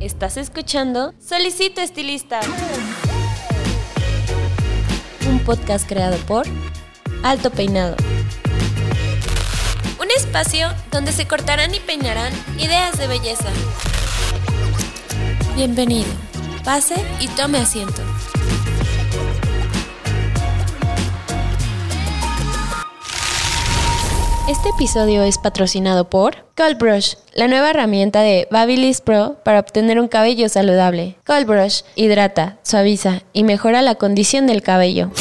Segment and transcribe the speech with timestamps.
[0.00, 2.40] Estás escuchando Solicito Estilista.
[5.28, 6.46] Un podcast creado por
[7.22, 7.96] Alto Peinado.
[10.00, 13.50] Un espacio donde se cortarán y peinarán ideas de belleza.
[15.54, 16.08] Bienvenido.
[16.64, 18.00] Pase y tome asiento.
[24.50, 30.00] Este episodio es patrocinado por Cold Brush, la nueva herramienta de Babyliss Pro para obtener
[30.00, 31.16] un cabello saludable.
[31.24, 35.12] Cold Brush hidrata, suaviza y mejora la condición del cabello.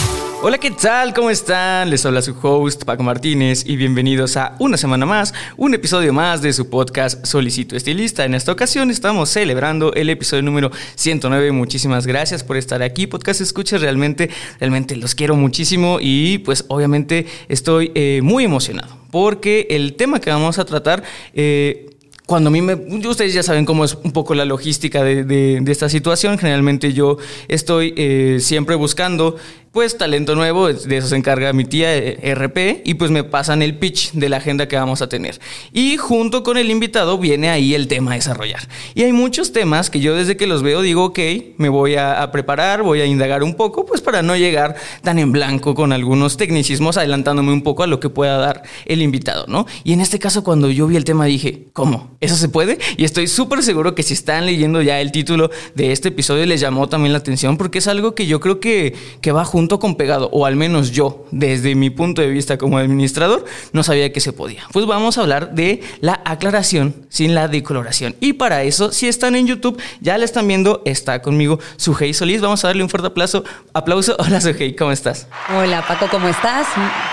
[0.42, 1.14] Hola, ¿qué tal?
[1.14, 1.92] ¿Cómo están?
[1.92, 6.42] Les habla su host Paco Martínez y bienvenidos a una semana más, un episodio más
[6.42, 8.26] de su podcast Solicito Estilista.
[8.26, 11.52] En esta ocasión estamos celebrando el episodio número 109.
[11.52, 13.06] Muchísimas gracias por estar aquí.
[13.06, 19.68] Podcast Escuchas, realmente, realmente los quiero muchísimo y pues obviamente estoy eh, muy emocionado porque
[19.70, 21.04] el tema que vamos a tratar...
[21.34, 21.86] Eh,
[22.30, 22.76] cuando a mí me...
[22.76, 26.38] Ustedes ya saben cómo es un poco la logística de, esta situación.
[26.38, 29.36] Generalmente yo estoy eh, siempre buscando
[29.72, 33.62] pues talento nuevo, de eso se encarga mi tía eh, RP y pues me pasan
[33.62, 35.40] el pitch de la agenda que vamos a tener.
[35.72, 38.68] Y junto con el invitado viene ahí el tema a desarrollar.
[38.96, 41.20] Y hay muchos temas que yo desde que los veo digo, ok,
[41.58, 45.32] me voy a, preparar, voy a indagar un poco, pues para no llegar tan en
[45.32, 49.68] blanco con algunos tecnicismos, adelantándome un poco a lo que pueda dar el invitado, ¿no?
[49.84, 52.18] Y en este caso cuando yo vi el tema dije, ¿cómo?
[52.22, 52.80] ¿Eso se puede?
[52.98, 56.60] Y estoy súper seguro que si están leyendo ya el título de este episodio les
[56.60, 59.78] llamó también la atención porque es algo que yo creo que, que va junto junto
[59.78, 63.44] con pegado, o al menos yo, desde mi punto de vista como administrador,
[63.74, 64.64] no sabía que se podía.
[64.72, 68.16] Pues vamos a hablar de la aclaración sin la decoloración.
[68.22, 72.40] Y para eso, si están en YouTube, ya la están viendo, está conmigo Sujei Solís.
[72.40, 73.44] Vamos a darle un fuerte aplauso.
[73.74, 74.16] aplauso.
[74.20, 75.28] Hola Sujei, ¿cómo estás?
[75.54, 76.66] Hola Paco, ¿cómo estás?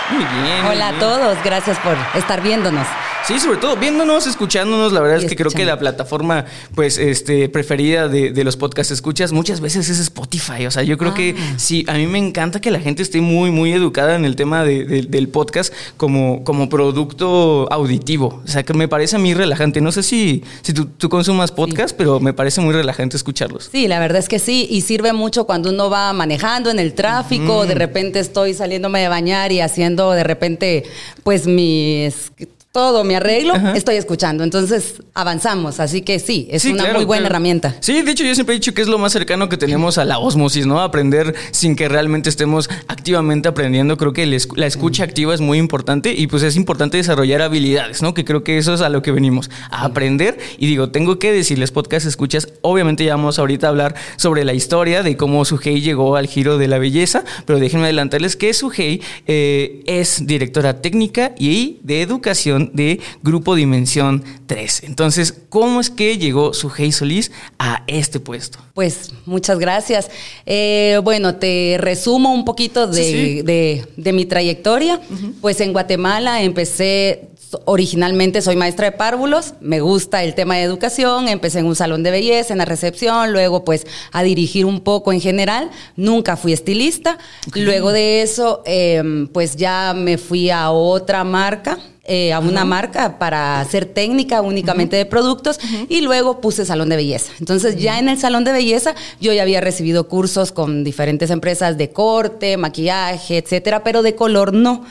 [0.09, 0.65] Muy bien.
[0.67, 2.87] Hola a todos, gracias por estar viéndonos.
[3.27, 4.93] Sí, sobre todo viéndonos, escuchándonos.
[4.93, 9.33] La verdad es que creo que la plataforma, pues, este, preferida de, los podcasts escuchas
[9.33, 10.65] muchas veces es Spotify.
[10.65, 11.55] O sea, yo creo que ah.
[11.57, 14.63] sí, a mí me encanta que la gente esté muy, muy educada en el tema
[14.63, 18.41] del podcast como, como producto auditivo.
[18.45, 19.81] O sea, que me parece a mí relajante.
[19.81, 23.69] No sé si, si tú, consumas podcast, pero me parece muy relajante escucharlos.
[23.71, 24.67] Sí, la verdad es que sí.
[24.69, 27.65] Y sirve mucho cuando uno va manejando en el tráfico.
[27.65, 30.83] De repente estoy saliéndome de bañar y haciendo de repente,
[31.23, 32.31] pues, mis
[32.77, 34.43] todo mi arreglo, estoy escuchando.
[34.43, 35.79] Entonces avanzamos.
[35.79, 37.75] Así que sí, es una muy buena herramienta.
[37.79, 40.05] Sí, de hecho yo siempre he dicho que es lo más cercano que tenemos a
[40.05, 40.79] la osmosis, ¿no?
[40.79, 43.97] Aprender sin que realmente estemos activamente aprendiendo.
[43.97, 48.13] Creo que la escucha activa es muy importante y pues es importante desarrollar habilidades, ¿no?
[48.13, 50.37] Que creo que eso es a lo que venimos, a aprender.
[50.59, 54.53] Y digo, tengo que decirles podcast escuchas, obviamente ya vamos ahorita a hablar sobre la
[54.53, 59.01] historia de cómo Sujei llegó al giro de la belleza, pero déjenme adelantarles que Sujei
[59.25, 64.83] eh, es directora técnica y de educación de Grupo Dimensión 3.
[64.83, 68.59] Entonces, ¿cómo es que llegó Sujei Solís a este puesto?
[68.73, 70.09] Pues muchas gracias.
[70.45, 74.99] Eh, bueno, te resumo un poquito de, mi trayectoria.
[75.41, 77.29] Pues en Guatemala empecé
[77.65, 82.03] originalmente soy maestra de párvulos, me gusta el tema de educación, empecé en un salón
[82.03, 86.53] de belleza, en la recepción, luego pues a dirigir un poco en general, nunca fui
[86.53, 87.17] estilista,
[87.53, 93.19] luego de eso em, pues ya me fui a otra marca eh, a una marca
[93.19, 95.59] para hacer técnica únicamente de productos
[95.89, 97.33] y luego puse salón de belleza.
[97.39, 101.77] Entonces ya en el salón de belleza yo ya había recibido cursos con diferentes empresas
[101.77, 104.85] de corte, maquillaje, etcétera, pero de color no.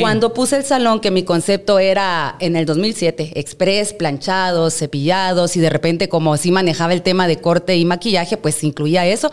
[0.00, 5.60] Cuando puse el salón, que mi concepto era en el 2007, express, planchados, cepillados y
[5.60, 9.32] de repente como sí manejaba el tema de corte y maquillaje, pues incluía eso.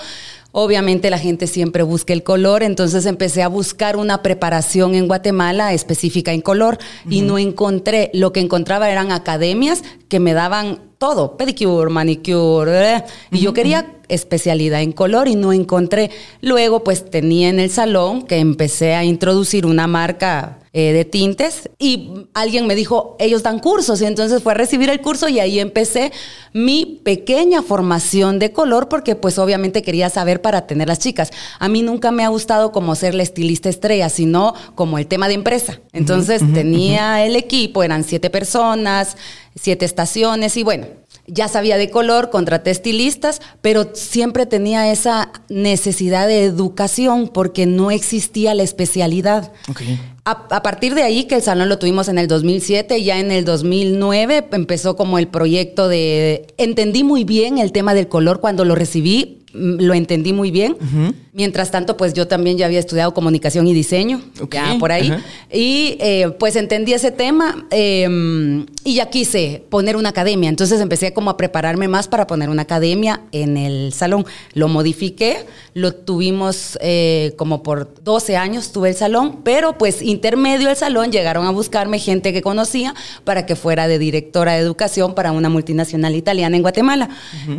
[0.52, 5.74] Obviamente la gente siempre busca el color, entonces empecé a buscar una preparación en Guatemala
[5.74, 11.38] específica en color y no encontré, lo que encontraba eran academias que me daban todo,
[11.38, 16.12] pedicure, manicure, eh, y yo quería especialidad en color y no encontré.
[16.42, 21.68] Luego pues tenía en el salón que empecé a introducir una marca eh, de tintes
[21.80, 25.40] y alguien me dijo, ellos dan cursos y entonces fue a recibir el curso y
[25.40, 26.12] ahí empecé
[26.54, 31.32] mi pequeña formación de color porque pues obviamente quería saber para tener las chicas.
[31.58, 35.28] A mí nunca me ha gustado como ser la estilista estrella, sino como el tema
[35.28, 35.80] de empresa.
[35.92, 39.18] Entonces tenía el equipo, eran siete personas,
[39.60, 40.86] siete estaciones y bueno,
[41.32, 47.92] ya sabía de color, contraté estilistas, pero siempre tenía esa necesidad de educación porque no
[47.92, 49.52] existía la especialidad.
[50.26, 53.46] A, partir de ahí, que el salón lo tuvimos en el 2007, ya en el
[53.46, 56.46] 2009 empezó como el proyecto de...
[56.58, 60.78] Entendí muy bien el tema del color cuando lo recibí, lo entendí muy bien.
[61.34, 65.14] Mientras tanto, pues yo también ya había estudiado comunicación y diseño, ya por ahí.
[65.52, 70.50] Y eh, pues entendí ese tema eh, y ya quise poner una academia.
[70.50, 74.26] Entonces empecé como a prepararme más para poner una academia en el salón.
[74.54, 80.68] Lo modifiqué, lo tuvimos eh, como por 12 años, tuve el salón, pero pues intermedio
[80.68, 82.94] del salón llegaron a buscarme gente que conocía
[83.24, 87.10] para que fuera de directora de educación para una multinacional italiana en Guatemala.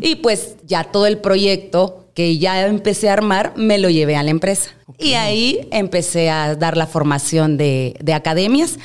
[0.01, 1.90] Y pues ya todo el proyecto
[2.21, 4.73] que ya empecé a armar, me lo llevé a la empresa.
[4.99, 8.79] Y ahí empecé a dar la formación de, de academias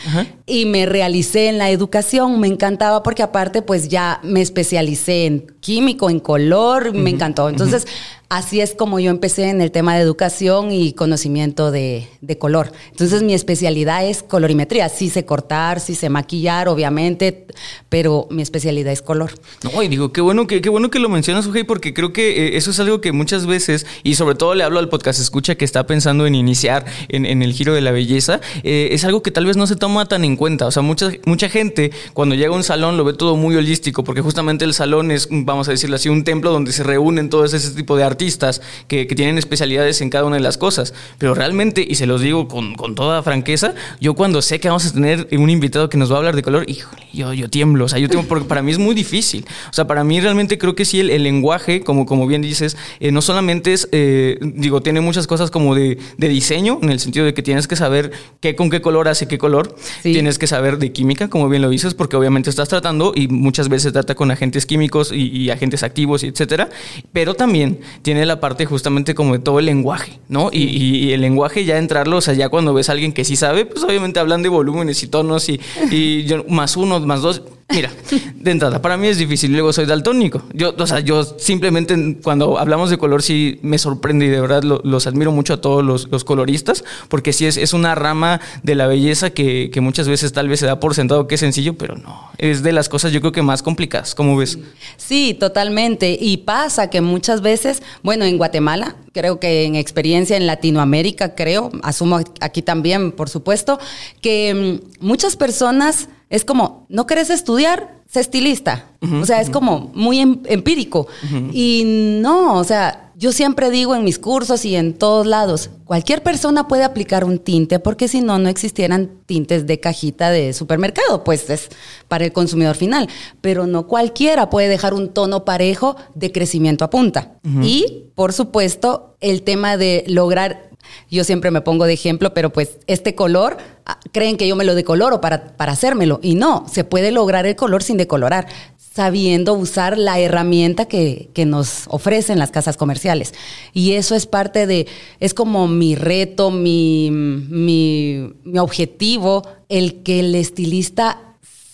[0.46, 2.40] y me realicé en la educación.
[2.40, 7.50] Me encantaba porque aparte pues ya me especialicé en químico, en color, me encantó.
[7.50, 7.88] Entonces
[8.30, 12.72] así es como yo empecé en el tema de educación y conocimiento de, de color.
[12.92, 14.90] Entonces mi especialidad es colorimetría.
[14.90, 17.48] Sí sé cortar, sí sé maquillar, obviamente,
[17.90, 19.32] pero mi especialidad es color.
[19.64, 22.48] No, y digo, qué bueno que, qué bueno que lo mencionas, Ujei, porque creo que
[22.48, 25.56] eh, eso es algo que muchas veces, y sobre todo le hablo al podcast escucha
[25.56, 25.95] que está pensando
[26.26, 29.58] en iniciar en, en el giro de la belleza, eh, es algo que tal vez
[29.58, 30.68] no se toma tan en cuenta.
[30.68, 34.04] O sea, mucha, mucha gente cuando llega a un salón lo ve todo muy holístico,
[34.04, 37.54] porque justamente el salón es, vamos a decirlo así, un templo donde se reúnen todos
[37.54, 40.94] ese tipo de artistas que, que tienen especialidades en cada una de las cosas.
[41.18, 44.86] Pero realmente, y se los digo con, con toda franqueza, yo cuando sé que vamos
[44.86, 47.86] a tener un invitado que nos va a hablar de color, híjole, yo, yo tiemblo.
[47.86, 49.46] O sea, yo tiemblo porque para mí es muy difícil.
[49.70, 52.78] O sea, para mí realmente creo que sí el, el lenguaje, como, como bien dices,
[53.00, 55.85] eh, no solamente es, eh, digo, tiene muchas cosas como de,
[56.18, 59.28] de diseño, en el sentido de que tienes que saber qué con qué color hace
[59.28, 59.76] qué color.
[60.02, 60.14] Sí.
[60.14, 63.70] Tienes que saber de química, como bien lo dices, porque obviamente estás tratando y muchas
[63.70, 66.70] veces trata con agentes químicos y, y agentes activos, y etcétera.
[67.14, 70.50] Pero también tiene la parte justamente como de todo el lenguaje, ¿no?
[70.52, 73.66] Y el lenguaje ya entrarlo, o sea, ya cuando ves a alguien que sí sabe,
[73.66, 75.60] pues obviamente hablan de volúmenes y tonos y,
[75.92, 77.44] y yo, más uno, más dos.
[77.68, 77.92] Mira,
[78.36, 79.52] de entrada, para mí es difícil.
[79.52, 80.44] Luego soy daltónico.
[80.54, 84.62] Yo, o sea, yo simplemente cuando hablamos de color sí me sorprende y de verdad
[84.64, 88.40] lo- los admiro mucho a todos los, los coloristas, porque sí es, es una rama
[88.62, 91.42] de la belleza que, que muchas veces tal vez se da por sentado que es
[91.42, 92.30] sencillo, pero no.
[92.38, 94.60] Es de las cosas yo creo que más complicadas, como ves?
[94.98, 96.16] Sí, totalmente.
[96.22, 101.72] Y pasa que muchas veces, bueno, en Guatemala, creo que en experiencia en Latinoamérica, creo,
[101.82, 103.80] asumo aquí también, por supuesto,
[104.22, 107.96] que mm, muchas personas es como, ¿no querés estudiar?
[108.08, 108.86] Sé estilista.
[109.22, 111.08] o sea, es como muy em- empírico.
[111.52, 111.84] Y
[112.22, 116.68] no, o sea, yo siempre digo en mis cursos y en todos lados, cualquier persona
[116.68, 121.50] puede aplicar un tinte porque si no, no existieran tintes de cajita de supermercado, pues
[121.50, 121.70] es
[122.08, 123.08] para el consumidor final.
[123.42, 127.36] Pero no cualquiera puede dejar un tono parejo de crecimiento a punta.
[127.62, 130.70] Y, por supuesto, el tema de lograr
[131.10, 134.66] yo siempre me pongo de ejemplo, pero pues este color, ah, creen que yo me
[134.66, 136.20] lo decoloro para, para hacérmelo.
[136.22, 138.48] Y no, se puede lograr el color sin decolorar,
[138.78, 143.34] sabiendo usar la herramienta que, que nos ofrecen las casas comerciales.
[143.74, 144.88] Y eso es parte de,
[145.20, 151.25] es como mi reto, mi, mi, mi objetivo, el que el estilista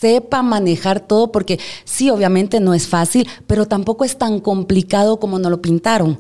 [0.02, 5.38] sepa manejar todo, porque sí, obviamente no es fácil, pero tampoco es tan complicado como
[5.38, 6.20] nos lo pintaron.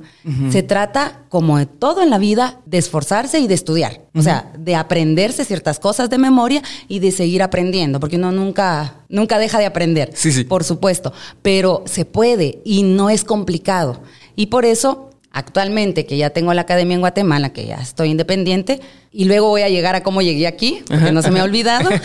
[0.51, 4.01] Se trata, como de todo en la vida, de esforzarse y de estudiar.
[4.13, 8.97] O sea, de aprenderse ciertas cosas de memoria y de seguir aprendiendo, porque uno nunca,
[9.09, 10.11] nunca deja de aprender.
[10.13, 10.43] Sí, sí.
[10.43, 11.11] Por supuesto,
[11.41, 14.01] pero se puede y no es complicado.
[14.35, 18.79] Y por eso actualmente que ya tengo la academia en Guatemala, que ya estoy independiente,
[19.11, 21.89] y luego voy a llegar a cómo llegué aquí, porque no se me ha olvidado.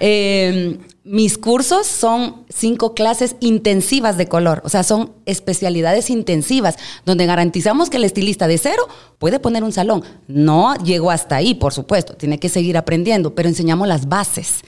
[0.00, 7.26] Eh, mis cursos son cinco clases intensivas de color, o sea, son especialidades intensivas, donde
[7.26, 8.86] garantizamos que el estilista de cero
[9.18, 10.04] puede poner un salón.
[10.28, 14.60] No llegó hasta ahí, por supuesto, tiene que seguir aprendiendo, pero enseñamos las bases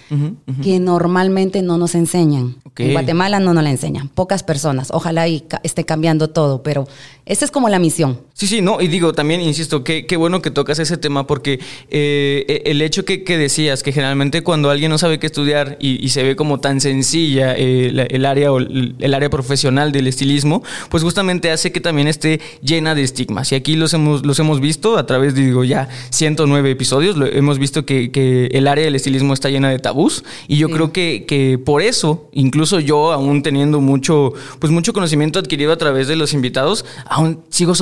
[0.63, 2.57] que normalmente no nos enseñan.
[2.87, 4.89] En Guatemala no nos la enseñan, pocas personas.
[4.91, 6.89] Ojalá y ca- esté cambiando todo, pero
[7.27, 8.21] esa es como la misión.
[8.37, 11.61] Sí, sí, no, y digo, también insisto, qué, qué bueno que tocas ese tema porque
[11.89, 16.05] eh, el hecho que, que decías, que generalmente cuando alguien no sabe qué estudiar y,
[16.05, 19.93] y se ve como tan sencilla eh, la- el área o el, el área profesional
[19.93, 23.53] del estilismo, pues justamente hace que también esté llena de estigmas.
[23.53, 27.27] Y aquí los hemos, los hemos visto a través de, digo, ya 109 episodios, lo-
[27.27, 30.73] hemos visto que, que el área del estilismo está llena de tabús y yo Sí.
[30.75, 35.77] creo que, que por eso, incluso yo, aún teniendo mucho, pues mucho conocimiento adquirido a
[35.79, 37.77] través de los invitados, aún sigo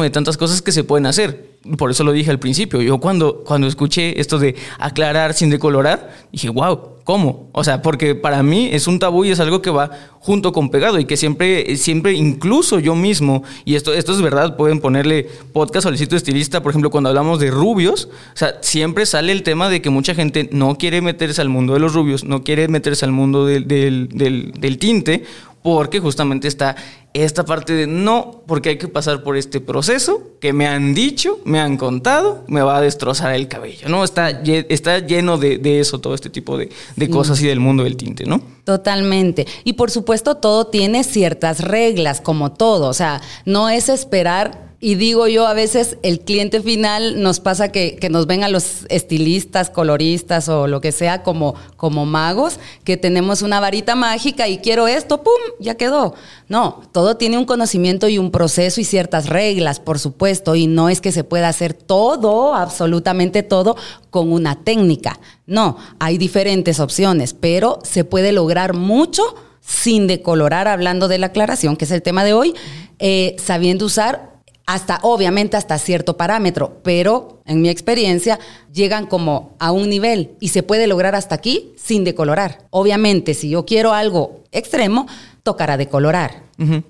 [0.00, 1.52] de tantas cosas que se pueden hacer.
[1.76, 2.80] Por eso lo dije al principio.
[2.80, 7.48] Yo cuando, cuando escuché esto de aclarar sin decolorar, dije, wow, ¿cómo?
[7.52, 10.70] O sea, porque para mí es un tabú y es algo que va junto con
[10.70, 15.28] pegado y que siempre, siempre, incluso yo mismo, y esto, esto es verdad, pueden ponerle
[15.52, 19.68] podcast solicito estilista, por ejemplo, cuando hablamos de rubios, o sea, siempre sale el tema
[19.68, 23.04] de que mucha gente no quiere meterse al mundo de los rubios, no quiere meterse
[23.04, 25.24] al mundo del, del tinte,
[25.62, 26.76] porque justamente está
[27.14, 31.40] esta parte de no, porque hay que pasar por este proceso que me han dicho,
[31.44, 34.02] me han contado, me va a destrozar el cabello, ¿no?
[34.02, 37.96] Está, está lleno de, eso, todo este tipo de, de cosas y del mundo del
[37.96, 38.40] tinte, ¿no?
[38.64, 39.46] Totalmente.
[39.64, 42.88] Y por supuesto todo tiene ciertas reglas, como todo.
[42.88, 47.68] O sea, no es esperar y digo yo, a veces el cliente final nos pasa
[47.68, 52.96] que, nos ven a los estilistas, coloristas o lo que sea como, como magos, que
[52.96, 55.32] tenemos una varita mágica y quiero esto, ¡pum!
[55.60, 56.14] Ya quedó.
[56.48, 60.88] No, todo tiene un conocimiento y un proceso y ciertas reglas, por supuesto, y no
[60.88, 63.76] es que se pueda hacer todo, absolutamente todo,
[64.10, 65.20] con una técnica.
[65.46, 69.22] No, hay diferentes opciones, pero se puede lograr mucho
[69.60, 72.52] sin decolorar, hablando de la aclaración, que es el tema de hoy,
[72.98, 74.31] eh, sabiendo usar
[74.66, 78.38] hasta obviamente hasta cierto parámetro, pero en mi experiencia
[78.72, 82.66] llegan como a un nivel y se puede lograr hasta aquí sin decolorar.
[82.70, 85.06] Obviamente, si yo quiero algo extremo,
[85.42, 86.42] tocará decolorar.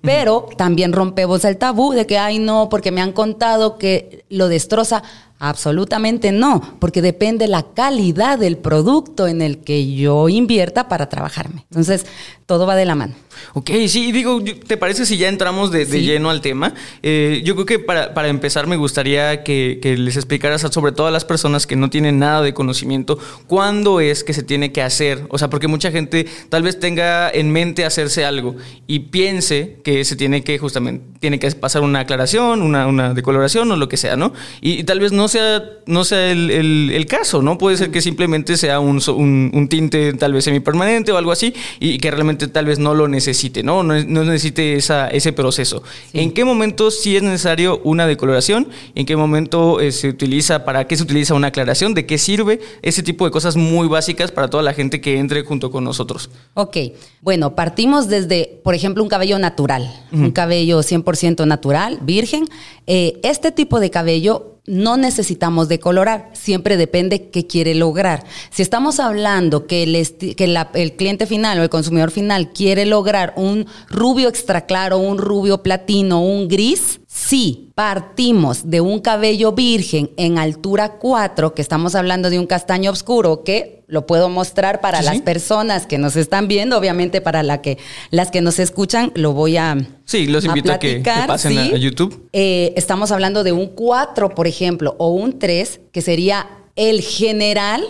[0.02, 4.48] Pero también rompemos el tabú de que, ay, no, porque me han contado que lo
[4.48, 5.02] destroza.
[5.38, 11.64] Absolutamente no, porque depende la calidad del producto en el que yo invierta para trabajarme.
[11.70, 12.04] Entonces,
[12.44, 13.14] todo va de la mano.
[13.54, 16.74] Ok, sí, digo, ¿te parece si ya entramos de, lleno al tema?
[17.02, 21.24] Eh, yo creo que para, empezar me gustaría que, les explicaras sobre todo a las
[21.24, 25.26] personas que no tienen nada de conocimiento cuándo es que se tiene que hacer.
[25.28, 28.56] O sea, porque mucha gente tal vez tenga en mente hacerse algo
[28.86, 33.70] y piense que se tiene que justamente, tiene que pasar una aclaración, una, una decoloración
[33.70, 34.32] o lo que sea, ¿no?
[34.60, 37.58] Y, tal vez no sea, no sea el, caso, ¿no?
[37.58, 39.00] Puede ser que simplemente sea un,
[39.52, 43.08] un tinte tal vez semipermanente o algo así y que realmente tal vez no lo
[43.08, 43.82] necesite necesite, ¿no?
[43.82, 45.82] No, necesite esa, ese proceso.
[46.12, 48.68] ¿En qué momento sí es necesario una decoloración?
[48.94, 51.94] ¿En qué momento eh, se utiliza, para qué se utiliza una aclaración?
[51.94, 52.60] ¿De qué sirve?
[52.82, 56.30] Ese tipo de cosas muy básicas para toda la gente que entre junto con nosotros.
[56.54, 56.76] Ok,
[57.22, 62.44] bueno, partimos desde, por ejemplo, un cabello natural, un cabello 100% natural, virgen.
[62.86, 68.24] Eh, este tipo de cabello no necesitamos decolorar, siempre depende qué quiere lograr.
[68.50, 73.34] Si estamos hablando que, el, que el, cliente final o el consumidor final quiere lograr
[73.36, 80.10] un rubio extra claro, un rubio platino, un gris, si partimos de un cabello virgen
[80.16, 85.02] en altura 4, que estamos hablando de un castaño oscuro, que lo puedo mostrar para
[85.02, 87.76] las personas que nos están viendo, obviamente para la que,
[88.10, 89.76] las que nos escuchan, lo voy a.
[90.06, 92.28] Sí, los invito a, que, pasen a, YouTube.
[92.32, 97.84] Eh, estamos hablando de un 4, por ejemplo, o un 3, que sería el general,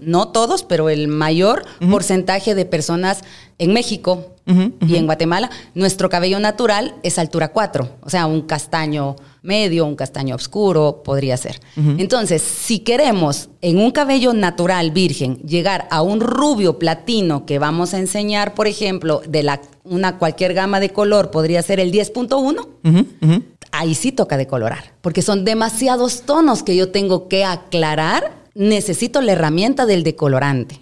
[0.00, 3.22] no todos, pero el mayor porcentaje de personas
[3.58, 9.16] en México y en Guatemala, nuestro cabello natural es altura 4, o sea, un castaño
[9.42, 11.60] medio, un castaño oscuro, podría ser.
[11.76, 17.94] Entonces, si queremos en un cabello natural virgen llegar a un rubio platino que vamos
[17.94, 23.42] a enseñar, por ejemplo, de la, una cualquier gama de color, podría ser el 10.1,
[23.72, 29.32] ahí sí toca decolorar, porque son demasiados tonos que yo tengo que aclarar necesito la
[29.32, 30.80] herramienta del decolorante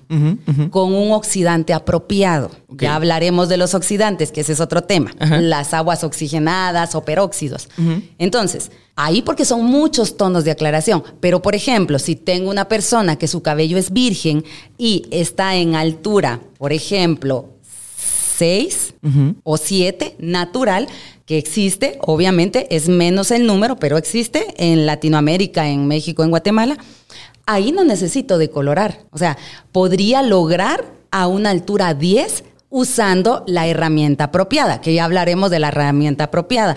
[0.71, 2.51] con un oxidante apropiado.
[2.71, 5.13] Ya hablaremos de los oxidantes, que ese es otro tema.
[5.19, 7.69] Las aguas oxigenadas o peróxidos.
[8.19, 11.03] Entonces, ahí porque son muchos tonos de aclaración.
[11.21, 14.45] Pero, por ejemplo, si tengo una persona que su cabello es virgen
[14.77, 17.51] y está en altura, por ejemplo,
[18.37, 18.95] 6
[19.45, 20.89] o 7 natural,
[21.27, 26.77] que existe, obviamente es menos el número, pero existe en Latinoamérica, en México, en Guatemala
[27.53, 29.01] ahí no necesito decolorar.
[29.11, 29.37] O sea,
[29.73, 35.69] podría lograr a una altura 10 usando la herramienta apropiada, que ya hablaremos de la
[35.69, 36.77] herramienta apropiada.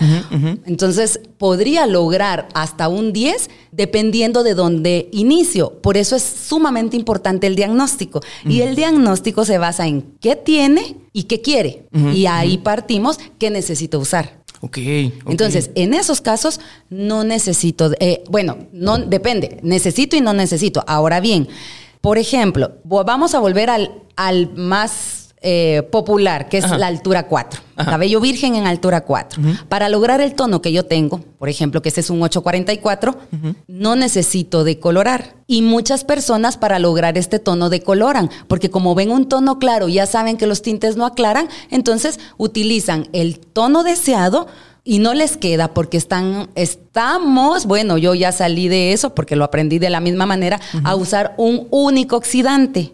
[0.66, 5.80] Entonces, podría lograr hasta un 10 dependiendo de dónde inicio.
[5.80, 8.20] Por eso es sumamente importante el diagnóstico.
[8.44, 11.86] Y el diagnóstico se basa en qué tiene y qué quiere.
[12.12, 14.43] y ahí partimos qué necesito usar.
[14.64, 14.78] Ok.
[15.28, 20.82] Entonces, en esos casos no necesito, eh, bueno, no depende, necesito y no necesito.
[20.86, 21.48] Ahora bien,
[22.00, 27.60] por ejemplo, vamos a volver al, al más eh, popular, que es la altura 4.
[27.76, 29.42] Cabello virgen en altura 4.
[29.68, 33.14] Para lograr el tono que yo tengo, por ejemplo, que este es un 844,
[33.68, 35.34] no necesito decolorar.
[35.46, 40.06] Y muchas personas para lograr este tono decoloran, porque como ven un tono claro, ya
[40.06, 44.46] saben que los tintes no aclaran, entonces utilizan el tono deseado
[44.86, 49.44] y no les queda porque están, estamos, bueno, yo ya salí de eso porque lo
[49.44, 52.92] aprendí de la misma manera, a usar un único oxidante,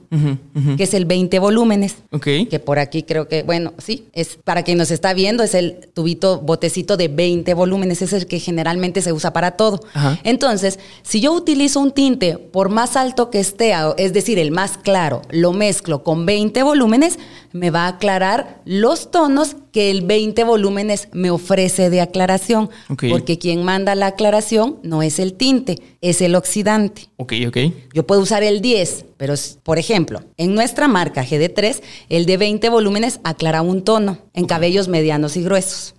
[0.77, 1.97] que es el 20 volúmenes.
[2.13, 2.27] Ok.
[2.49, 5.89] Que por aquí creo que, bueno, sí, es para quien nos está viendo, es el
[5.93, 9.81] tubito, botecito de 20 volúmenes, es el que generalmente se usa para todo.
[10.23, 14.79] Entonces, si yo utilizo un tinte, por más alto que esté, es decir, el más
[14.79, 17.19] claro, lo mezclo con 20 volúmenes,
[17.53, 22.71] me va a aclarar los tonos que el 20 volúmenes me ofrece de aclaración.
[23.11, 27.09] Porque quien manda la aclaración no es el tinte, es el oxidante.
[27.17, 27.57] Ok, ok.
[27.93, 32.69] Yo puedo usar el 10, pero por ejemplo, en nuestra marca GD3, el de 20
[32.71, 35.95] volúmenes aclara un tono en cabellos medianos y gruesos.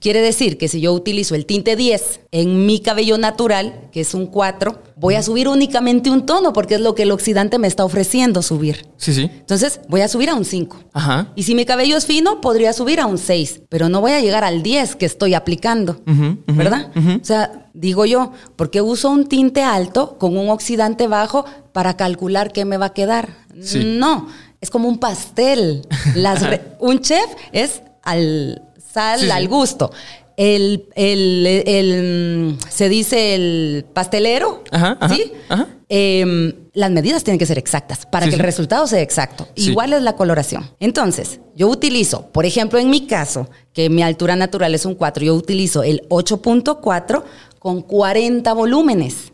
[0.00, 4.14] Quiere decir que si yo utilizo el tinte 10 en mi cabello natural, que es
[4.14, 7.68] un 4, voy a subir únicamente un tono porque es lo que el oxidante me
[7.68, 8.86] está ofreciendo subir.
[8.96, 9.30] Sí, sí.
[9.32, 10.76] Entonces voy a subir a un 5.
[10.92, 11.32] Ajá.
[11.36, 14.20] Y si mi cabello es fino, podría subir a un 6, pero no voy a
[14.20, 16.90] llegar al 10 que estoy aplicando, Ujú, ujú, ¿verdad?
[16.96, 21.96] O sea, digo yo, ¿por qué uso un tinte alto con un oxidante bajo para
[21.96, 23.30] calcular qué me va a quedar?
[23.60, 23.82] Sí.
[23.84, 24.28] No,
[24.60, 25.86] es como un pastel.
[26.14, 29.90] Las re- un chef es al sal, Sí, al gusto.
[30.36, 35.32] El, el- el, mm, se dice el pastelero, Ajá, ajá, ¿sí?
[35.48, 35.66] ajá.
[35.90, 38.40] Em, las medidas tienen que ser exactas para Sí, que sí.
[38.40, 39.48] el resultado sea exacto.
[39.56, 39.70] Sí.
[39.70, 40.68] Igual es la coloración.
[40.80, 45.24] Entonces, yo utilizo, por ejemplo, en mi caso, que mi altura natural es un 4,
[45.24, 47.24] yo utilizo el 8.4
[47.58, 49.32] con 40 volúmenes,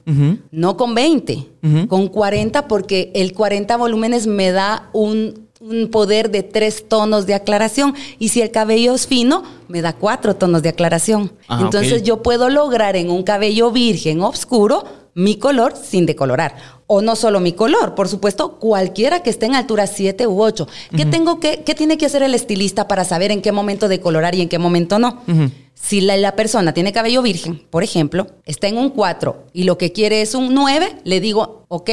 [0.50, 1.88] no con 20, Ujú.
[1.88, 7.34] con 40 porque el 40 volúmenes me da un, un poder de tres tonos de
[7.34, 11.32] aclaración y si el cabello es fino, me da cuatro tonos de aclaración.
[11.48, 16.56] Ah, Entonces yo puedo lograr en un cabello virgen oscuro mi color sin decolorar.
[16.86, 20.68] O no solo mi color, por supuesto, cualquiera que esté en altura 7 u 8.
[20.96, 24.34] ¿Qué, tengo que, ¿Qué tiene que hacer el estilista para saber en qué momento decolorar
[24.34, 25.22] y en qué momento no?
[25.74, 29.78] Si la, la persona tiene cabello virgen, por ejemplo, está en un 4 y lo
[29.78, 31.90] que quiere es un 9, le digo, ok,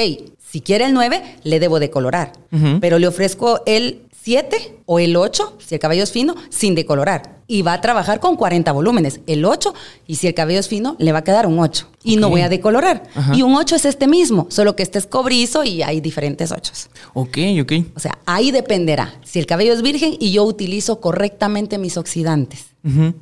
[0.51, 2.33] si quiere el 9, le debo decolorar.
[2.81, 7.39] Pero le ofrezco el 7 o el 8, si el cabello es fino, sin decolorar.
[7.47, 9.19] Y va a trabajar con 40 volúmenes.
[9.25, 9.73] El 8,
[10.07, 11.87] y si el cabello es fino, le va a quedar un 8.
[12.03, 13.03] Y no voy a decolorar.
[13.15, 13.35] Ajá.
[13.35, 16.71] Y un 8 es este mismo, solo que este es cobrizo y hay diferentes 8.
[17.13, 17.71] Ok, ok.
[17.95, 19.13] O sea, ahí dependerá.
[19.23, 22.67] Si el cabello es virgen y yo utilizo correctamente mis oxidantes.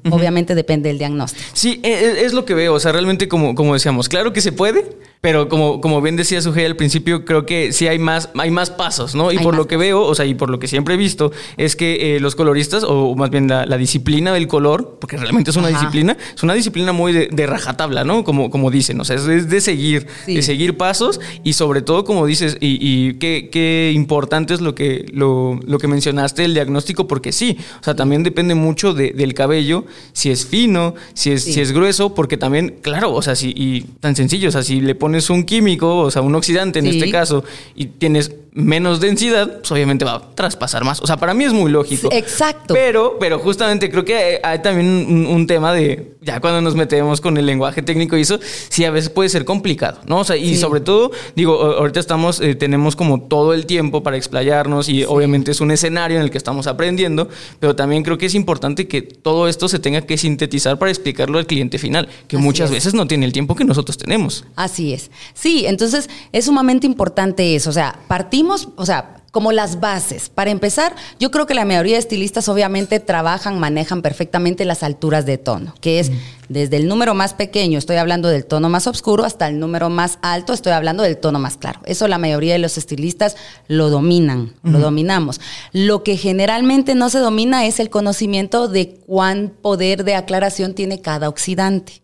[0.09, 1.45] Obviamente depende del diagnóstico.
[1.53, 2.73] Sí, e- e- es, lo que veo.
[2.73, 6.41] O sea, realmente, como, como decíamos, claro que se puede, pero como, como bien decía
[6.41, 9.31] Sujei al principio, creo que sí hay más, hay más pasos, ¿no?
[9.33, 11.31] Y Hay por lo que veo, o sea, y por lo que siempre he visto,
[11.57, 15.51] es que eh, los coloristas, o más bien la, la disciplina del color, porque realmente
[15.51, 15.77] es una Ajá.
[15.77, 18.23] disciplina, es una disciplina muy de, de rajatabla, ¿no?
[18.23, 20.35] Como, como dicen, o sea, es, es de seguir, Sí.
[20.35, 24.73] de seguir pasos y sobre todo, como dices, y, y qué, qué importante es lo
[24.73, 29.11] que, lo, lo que mencionaste, el diagnóstico, porque sí, o sea, también depende mucho de-
[29.11, 31.53] del cabello, si es fino, si es, Sí.
[31.53, 34.79] si es grueso, porque también, claro, o sea, si, y tan sencillo, o sea, si
[34.79, 36.97] le pones un químico, o sea, un oxidante en Sí.
[36.99, 37.43] este caso,
[37.75, 40.99] y tienes menos densidad, pues obviamente va a traspasar más.
[41.01, 42.09] O sea, para mí es muy lógico.
[42.11, 42.73] Exacto.
[42.73, 47.21] Pero, pero justamente creo que hay, también un, un tema de, ya cuando nos metemos
[47.21, 50.19] con el lenguaje técnico y eso, sí a veces puede ser complicado, ¿no?
[50.19, 50.57] O sea, y Sí.
[50.57, 55.51] sobre todo, digo, ahorita estamos, eh, tenemos como todo el tiempo para explayarnos y obviamente
[55.51, 59.03] es un escenario en el que estamos aprendiendo, pero también creo que es importante que
[59.03, 62.75] todo esto se tenga que sintetizar para explicarlo al cliente final, que Así muchas es.
[62.77, 64.43] veces no tiene el tiempo que nosotros tenemos.
[64.55, 64.98] Así es.
[65.33, 67.69] Sí, entonces es sumamente importante eso.
[67.69, 70.29] O sea, partimos, o sea, como las bases.
[70.29, 75.25] Para empezar, yo creo que la mayoría de estilistas obviamente trabajan, manejan perfectamente las alturas
[75.25, 76.11] de tono, que es
[76.49, 80.17] desde el número más pequeño, estoy hablando del tono más oscuro, hasta el número más
[80.23, 81.79] alto, estoy hablando del tono más claro.
[81.85, 83.37] Eso la mayoría de los estilistas
[83.67, 85.39] lo dominan, lo dominamos.
[85.73, 91.01] Lo que generalmente no se domina es el conocimiento de cuán poder de aclaración tiene
[91.01, 92.01] cada oxidante.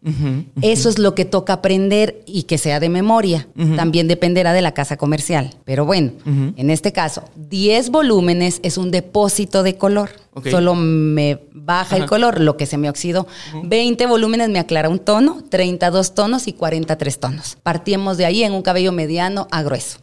[0.61, 3.47] Eso es lo que toca aprender y que sea de memoria.
[3.75, 5.55] También dependerá de la casa comercial.
[5.65, 10.09] Pero bueno, en este caso, 10 volúmenes es un depósito de color.
[10.49, 13.25] Solo me baja el color, lo que se me oxidó.
[13.63, 17.57] 20 volúmenes me aclara un tono, 32 tonos y 43 tonos.
[17.63, 19.99] Partimos de ahí en un cabello mediano a grueso.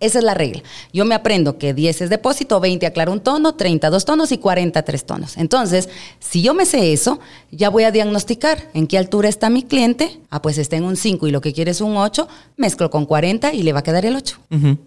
[0.00, 0.62] Esa es la regla.
[0.92, 5.04] Yo me aprendo que 10 es depósito, 20 aclara un tono, 32 tonos y 43
[5.06, 5.36] tonos.
[5.36, 7.18] Entonces, si yo me sé eso,
[7.50, 10.20] ya voy a diagnosticar en qué altura está mi cliente.
[10.30, 13.06] Ah, pues está en un 5 y lo que quiere es un 8, mezclo con
[13.06, 14.38] 40 y le va a quedar el 8.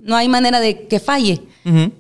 [0.04, 1.41] No hay manera de que falle.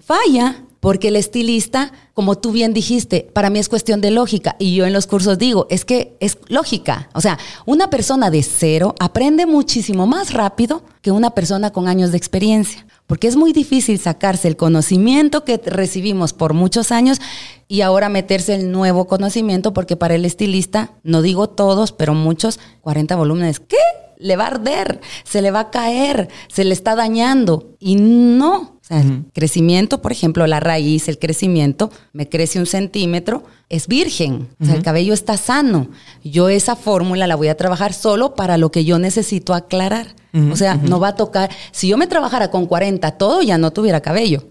[0.05, 4.57] Falla Porque el estilista, como tú bien dijiste, para mí es cuestión de lógica.
[4.59, 7.09] Y yo en los cursos digo, es que es lógica.
[7.13, 12.11] O sea, una persona de cero aprende muchísimo más rápido que una persona con años
[12.11, 12.85] de experiencia.
[13.05, 17.21] Porque es muy difícil sacarse el conocimiento que recibimos por muchos años
[17.67, 22.59] y ahora meterse el nuevo conocimiento, porque para el estilista, no digo todos, pero muchos,
[22.81, 23.59] 40 volúmenes.
[23.59, 23.77] ¿Qué?
[24.21, 27.75] le va a arder, se le va a caer, se le está dañando.
[27.79, 28.79] Y no.
[28.91, 34.49] Sea, el crecimiento, por ejemplo, la raíz, el crecimiento, me crece un centímetro, es virgen.
[34.59, 35.87] O sea, el cabello está sano.
[36.25, 40.15] Yo esa fórmula la voy a trabajar solo para lo que yo necesito aclarar.
[40.51, 41.49] o sea, no va a tocar.
[41.71, 44.43] Si yo me trabajara con 40 todo, ya no tuviera cabello.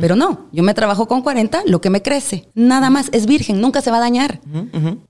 [0.00, 2.48] Pero no, yo me trabajo con 40 lo que me crece.
[2.54, 4.40] Nada más, es virgen, nunca se va a dañar.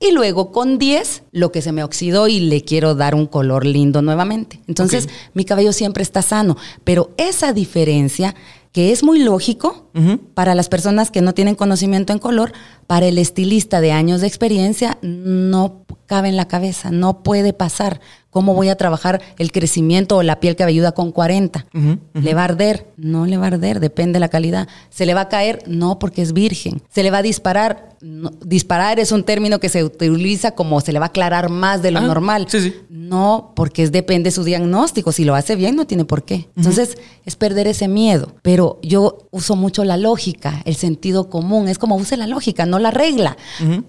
[0.01, 3.65] Y luego con 10 lo que se me oxidó y le quiero dar un color
[3.65, 4.61] lindo nuevamente.
[4.67, 6.57] Entonces, mi cabello siempre está sano.
[6.83, 8.35] Pero esa diferencia
[8.77, 9.86] que es muy lógico
[10.35, 12.53] para las personas que no tienen conocimiento en color,
[12.87, 18.01] para el estilista de años de experiencia no cabe en la cabeza, no puede pasar.
[18.31, 21.67] ¿Cómo voy a trabajar el crecimiento o la piel cabelluda con 40?
[22.13, 22.87] ¿Le va a arder?
[22.99, 24.69] No le va a arder, depende de la calidad.
[24.91, 25.63] ¿Se le va a caer?
[25.67, 26.83] No, porque es virgen.
[26.91, 27.97] ¿Se le va a disparar?
[28.45, 31.91] disparar es un término que se utiliza como se le va a aclarar más de
[31.91, 32.47] lo ah, normal.
[32.91, 35.13] No, porque es, depende de su diagnóstico.
[35.13, 36.49] Si lo hace bien, no tiene por qué.
[36.57, 38.35] Entonces, es perder ese miedo.
[38.43, 41.69] Pero yo uso mucho la lógica, el sentido común.
[41.69, 43.37] Es como use la lógica, no la regla.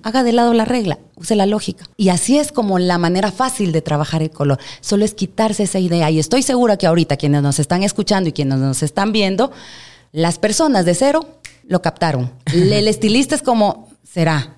[0.04, 1.86] Haga de lado la regla, use la lógica.
[1.98, 4.60] Y así es como la manera fácil de trabajar el color.
[4.82, 6.10] Solo es quitarse esa idea.
[6.10, 9.52] Y estoy segura que ahorita quienes nos están escuchando y quienes nos están viendo,
[10.12, 11.28] las personas de cero
[11.68, 12.32] lo captaron.
[12.54, 14.56] El estilista es como, será.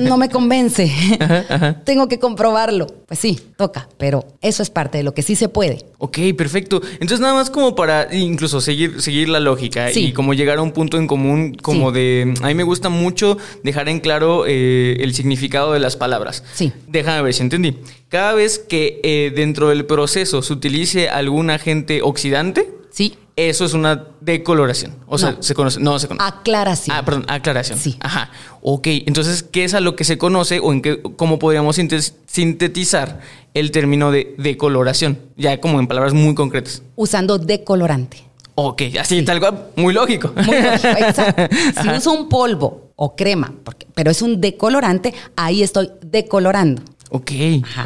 [0.00, 0.90] No me convence.
[1.84, 2.86] Tengo que comprobarlo.
[3.06, 5.84] Pues sí, toca, pero eso es parte de lo que sí se puede.
[5.98, 6.80] Ok, perfecto.
[6.94, 10.72] Entonces nada más como para incluso seguir, seguir la lógica y como llegar a un
[10.72, 12.34] punto en común, como de...
[12.42, 16.42] A mí me gusta mucho dejar en claro eh, el significado de las palabras.
[16.54, 16.72] Sí.
[16.88, 17.78] Déjame ver si entendí.
[18.08, 23.16] Cada vez que eh, dentro del proceso se utilice algún agente oxidante, Sí.
[23.48, 24.94] Eso es una decoloración.
[25.06, 25.80] O sea, se conoce.
[25.80, 26.26] No, se conoce.
[26.26, 26.96] Aclaración.
[26.96, 27.78] Ah, perdón, aclaración.
[27.78, 27.96] Sí.
[28.00, 28.30] Ajá.
[28.60, 28.86] Ok.
[29.06, 33.20] Entonces, ¿qué es a lo que se conoce o en qué, cómo podríamos sintetizar
[33.54, 35.18] el término de decoloración?
[35.36, 36.82] Ya como en palabras muy concretas.
[36.96, 38.24] Usando decolorante.
[38.54, 40.30] Ok, así tal cual, muy lógico.
[40.36, 41.42] Muy lógico, exacto.
[41.82, 43.52] Si uso un polvo o crema,
[43.94, 46.82] pero es un decolorante, ahí estoy decolorando.
[47.14, 47.30] Ok,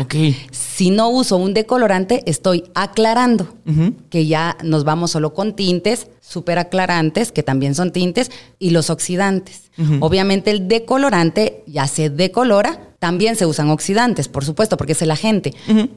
[0.00, 0.14] ok.
[0.52, 3.48] Si no uso un decolorante, estoy aclarando,
[4.08, 8.88] que ya nos vamos solo con tintes súper aclarantes, que también son tintes, y los
[8.88, 9.72] oxidantes.
[9.98, 15.10] Obviamente el decolorante ya se decolora, también se usan oxidantes, por supuesto, porque es el
[15.10, 15.54] agente,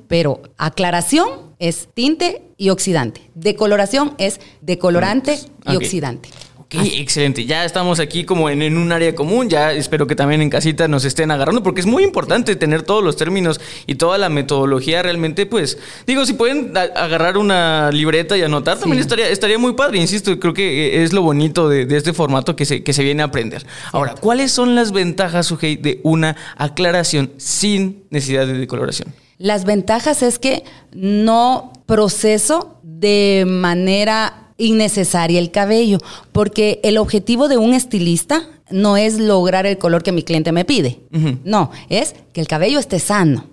[0.08, 3.30] pero aclaración es tinte y oxidante.
[3.36, 6.30] Decoloración es decolorante y oxidante.
[6.72, 7.48] Ok, excelente.
[7.48, 9.50] Ya estamos aquí como en, un área común.
[9.50, 13.04] Ya espero que también en casita nos estén agarrando porque es muy importante tener todos
[13.04, 18.44] los términos y toda la metodología realmente, pues, digo, si pueden agarrar una libreta y
[18.44, 19.98] anotar, también estaría, estaría muy padre.
[19.98, 23.26] Insisto, creo que es lo bonito de, este formato que se, que se viene a
[23.26, 23.66] aprender.
[23.92, 29.12] Ahora, ¿cuáles son las ventajas, Sujei, de una aclaración sin necesidad de decoloración?
[29.40, 35.98] Las ventajas es que no proceso de manera innecesaria el cabello,
[36.32, 40.66] porque el objetivo de un estilista no es lograr el color que mi cliente me
[40.66, 41.00] pide.
[41.44, 43.46] No, es que el cabello esté sano.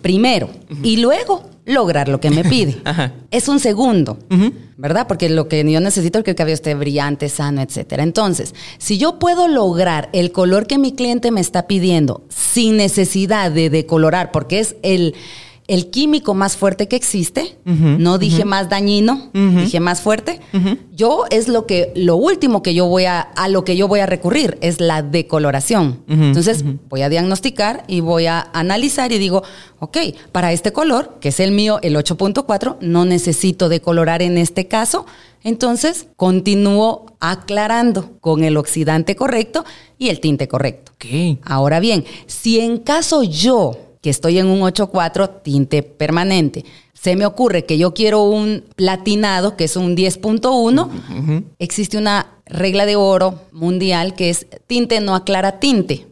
[0.00, 0.48] Primero.
[0.82, 2.76] Y luego lograr lo que me pide.
[3.30, 4.18] Es un segundo,
[4.76, 5.08] ¿verdad?
[5.08, 7.94] Porque lo que yo necesito es que el cabello esté brillante, sano, etc.
[7.98, 13.50] Entonces, si yo puedo lograr el color que mi cliente me está pidiendo sin necesidad
[13.50, 15.14] de decolorar, porque es el
[15.66, 20.40] el químico más fuerte que existe, no dije más dañino, dije más fuerte.
[20.92, 24.00] Yo es lo que, lo último que yo voy a, a lo que yo voy
[24.00, 26.00] a recurrir es la decoloración.
[26.06, 29.42] Entonces voy a diagnosticar y voy a analizar y digo,
[29.78, 29.96] ok,
[30.32, 35.06] para este color, que es el mío, el 8.4, no necesito decolorar en este caso.
[35.42, 39.64] Entonces continúo aclarando con el oxidante correcto
[39.98, 40.92] y el tinte correcto.
[41.42, 46.66] Ahora bien, si en caso yo que estoy en un 8.4 tinte permanente.
[46.92, 51.44] Se me ocurre que yo quiero un platinado, que es un 10.1.
[51.58, 56.06] Existe una regla de oro mundial que es tinte no aclara tinte.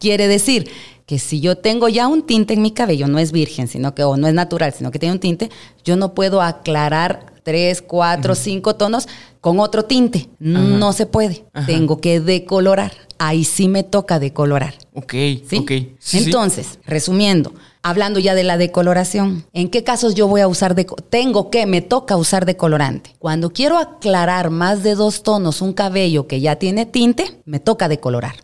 [0.00, 0.70] Quiere decir
[1.04, 4.04] que si yo tengo ya un tinte en mi cabello, no es virgen, sino que
[4.04, 5.50] o no es natural, sino que tiene un tinte,
[5.84, 9.06] yo no puedo aclarar tres, cuatro, cinco tonos
[9.42, 10.30] con otro tinte.
[10.38, 11.44] No se puede.
[11.66, 14.74] Tengo que decolorar ahí sí me toca decolorar.
[14.96, 15.58] Ok, ¿sí?
[15.58, 15.72] ok.
[16.12, 17.52] Entonces, resumiendo,
[17.82, 21.66] hablando ya de la decoloración, ¿en qué casos yo voy a usar, de, tengo que,
[21.66, 23.14] me toca usar decolorante?
[23.18, 27.88] Cuando quiero aclarar más de dos tonos un cabello que ya tiene tinte, me toca
[27.88, 28.36] decolorar.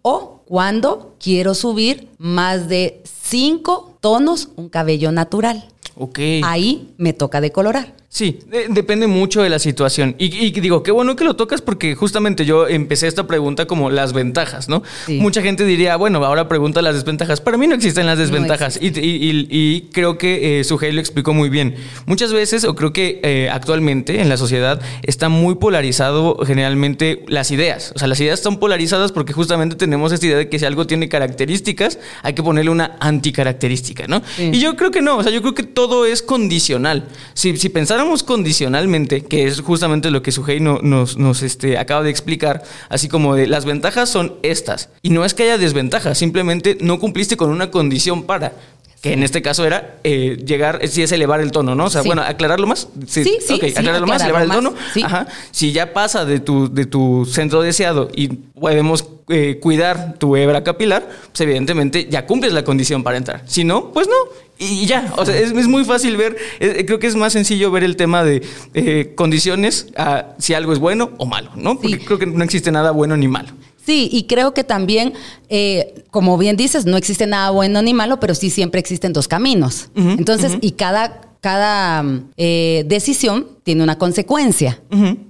[0.00, 5.68] O cuando quiero subir más de cinco tonos un cabello natural.
[5.94, 6.18] Ok.
[6.42, 7.99] Ahí me toca decolorar.
[8.12, 10.16] Sí, depende mucho de la situación.
[10.18, 14.12] Y, digo, qué bueno que lo tocas porque justamente yo empecé esta pregunta como las
[14.12, 14.82] ventajas, ¿no?
[15.06, 17.40] Mucha gente diría, bueno, ahora pregunta las desventajas.
[17.40, 21.76] Para mí no existen las desventajas y, creo que eh, Sujei lo explicó muy bien.
[22.06, 27.52] Muchas veces, o creo que eh, actualmente en la sociedad está muy polarizado generalmente las
[27.52, 27.92] ideas.
[27.94, 30.84] O sea, las ideas están polarizadas porque justamente tenemos esta idea de que si algo
[30.84, 34.20] tiene características, hay que ponerle una anticaracterística, ¿no?
[34.36, 37.06] Y yo creo que no, o sea, yo creo que todo es condicional.
[37.34, 42.10] Si, si pensar condicionalmente, que es justamente lo que Sujei nos, nos este, acaba de
[42.10, 44.88] explicar, así como de las ventajas son estas.
[45.02, 48.52] Y no es que haya desventajas, simplemente no cumpliste con una condición para.
[49.00, 51.86] Que en este caso era eh, llegar, si es elevar el tono, ¿no?
[51.86, 52.88] O sea, bueno, aclararlo más.
[53.06, 54.74] Sí, sí, sí, aclararlo más, elevar el tono.
[55.02, 55.26] Ajá.
[55.50, 60.64] Si ya pasa de tu, de tu centro deseado y podemos eh, cuidar tu hebra
[60.64, 63.42] capilar, pues evidentemente ya cumples la condición para entrar.
[63.46, 64.14] Si no, pues no
[64.62, 67.82] y ya, o sea, es, muy fácil ver, eh, creo que es más sencillo ver
[67.82, 68.42] el tema de
[68.74, 71.80] eh, condiciones a si algo es bueno o malo, ¿no?
[71.80, 73.48] Porque creo que no existe nada bueno ni malo.
[73.84, 75.14] Sí, y creo que también,
[75.48, 79.26] eh, como bien dices, no existe nada bueno ni malo, pero sí siempre existen dos
[79.26, 79.90] caminos.
[79.94, 82.04] Entonces, y cada cada
[82.36, 84.78] eh, decisión tiene una consecuencia.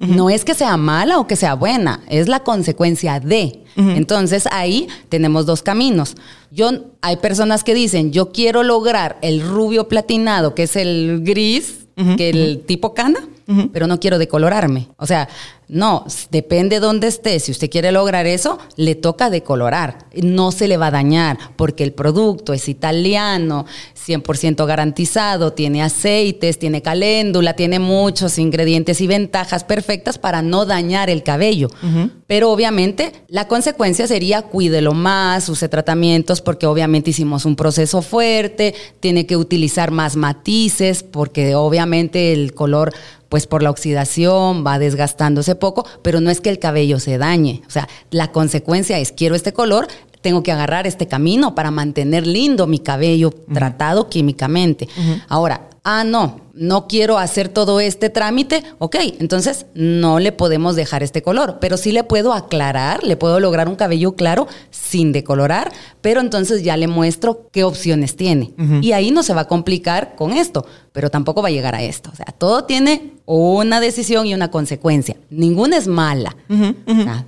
[0.01, 3.65] No es que sea mala o que sea buena, es la consecuencia de.
[3.77, 6.17] Entonces ahí tenemos dos caminos.
[6.51, 11.87] Yo, hay personas que dicen, yo quiero lograr el rubio platinado, que es el gris,
[12.17, 13.21] que el tipo cana,
[13.73, 14.89] pero no quiero decolorarme.
[14.97, 15.29] O sea,
[15.71, 17.39] no, depende de dónde esté.
[17.39, 20.07] Si usted quiere lograr eso, le toca decolorar.
[20.21, 23.67] No se le va a dañar porque el producto es italiano,
[24.07, 31.09] 100% garantizado, tiene aceites, tiene caléndula, tiene muchos ingredientes y ventajas perfectas para no dañar
[31.09, 31.69] el cabello.
[32.27, 38.75] Pero obviamente la consecuencia sería cuídelo más, use tratamientos porque obviamente hicimos un proceso fuerte,
[38.99, 42.93] tiene que utilizar más matices porque obviamente el color
[43.31, 47.63] pues por la oxidación va desgastándose poco, pero no es que el cabello se dañe.
[47.69, 49.87] O sea, la consecuencia es quiero este color,
[50.21, 54.89] tengo que agarrar este camino para mantener lindo mi cabello tratado químicamente.
[55.29, 61.03] Ahora, ah, no, no quiero hacer todo este trámite, ok, entonces no le podemos dejar
[61.03, 65.73] este color, pero sí le puedo aclarar, le puedo lograr un cabello claro sin decolorar,
[66.01, 68.53] pero entonces ya le muestro qué opciones tiene.
[68.83, 71.83] Y ahí no se va a complicar con esto, pero tampoco va a llegar a
[71.83, 72.11] esto.
[72.13, 75.17] O sea, todo tiene una decisión y una consecuencia.
[75.31, 76.37] Ninguna es mala,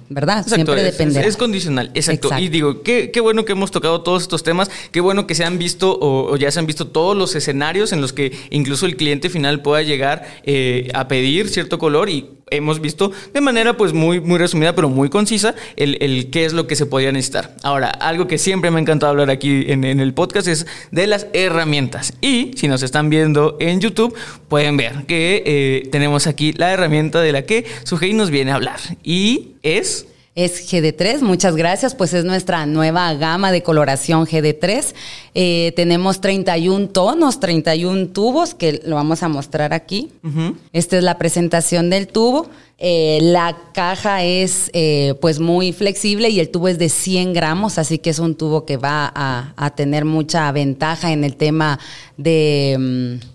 [0.08, 0.46] ¿verdad?
[0.46, 1.26] Siempre depende.
[1.26, 2.28] Es, condicional, exacto.
[2.38, 5.58] Y digo, qué, bueno que hemos tocado todos estos temas, qué bueno que se han
[5.58, 9.30] visto o ya se han visto todos los escenarios en los que incluso el cliente
[9.30, 14.20] final pueda llegar eh, a pedir cierto color y hemos visto de manera pues muy,
[14.20, 17.56] muy resumida pero muy concisa el, qué es lo que se podía necesitar.
[17.62, 21.26] Ahora, algo que siempre me ha encantado hablar aquí en, el podcast es de las
[21.32, 22.14] herramientas.
[22.20, 24.14] Y si nos están viendo en YouTube,
[24.48, 28.56] pueden ver que eh, tenemos aquí la herramienta de la que Sujei nos viene a
[28.56, 28.78] hablar.
[29.02, 31.20] Y es es GD3.
[31.20, 34.94] Muchas gracias, pues es nuestra nueva gama de coloración GD3.
[35.34, 40.10] Eh, tenemos 31 tonos, 31 tubos, que lo vamos a mostrar aquí.
[40.72, 42.48] Esta es la presentación del tubo.
[42.78, 47.78] Eh, la caja es eh, pues muy flexible y el tubo es de 100 gramos,
[47.78, 51.78] así que es un tubo que va a, tener mucha ventaja en el tema
[52.16, 53.20] de...
[53.20, 53.31] Mm,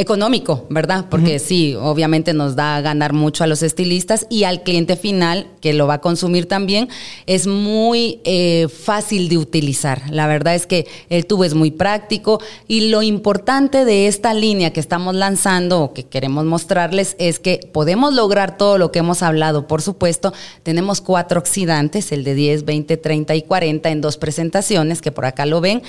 [0.00, 1.06] económico, ¿verdad?
[1.10, 5.46] Porque sí, obviamente nos da a ganar mucho a los estilistas y al cliente final,
[5.60, 6.88] que lo va a consumir también,
[7.26, 10.02] es muy eh, fácil de utilizar.
[10.10, 14.72] La verdad es que el tubo es muy práctico y lo importante de esta línea
[14.72, 19.22] que estamos lanzando o que queremos mostrarles es que podemos lograr todo lo que hemos
[19.22, 19.66] hablado.
[19.66, 20.32] Por supuesto,
[20.62, 25.26] tenemos cuatro oxidantes, el de 10, 20, 30 y 40 en dos presentaciones, que por
[25.26, 25.82] acá lo ven.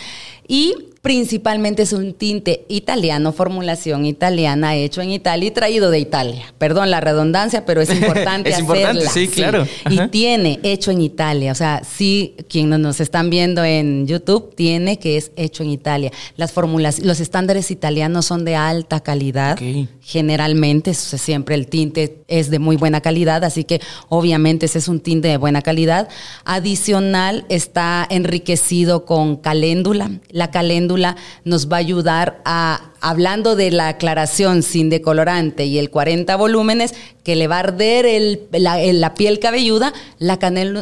[0.49, 6.53] Y principalmente es un tinte italiano, formulación italiana, hecho en Italia y traído de Italia.
[6.59, 9.67] Perdón la redundancia, pero es importante es importante, sí, claro.
[9.89, 11.51] Y tiene hecho en Italia.
[11.51, 16.11] O sea, sí, quienes nos están viendo en YouTube, tiene que es hecho en Italia.
[16.37, 19.59] Las fórmulas, los estándares italianos son de alta calidad.
[20.01, 24.99] Generalmente, siempre el tinte es de muy buena calidad, así que obviamente ese es un
[24.99, 26.09] tinte de buena calidad.
[26.45, 30.11] Adicional, está enriquecido con caléndula.
[30.29, 35.77] La caléndula caléndula nos va a ayudar a, hablando de la aclaración sin decolorante y
[35.79, 40.39] el 40 volúmenes, que le va a arder el, la, piel cabelluda, la,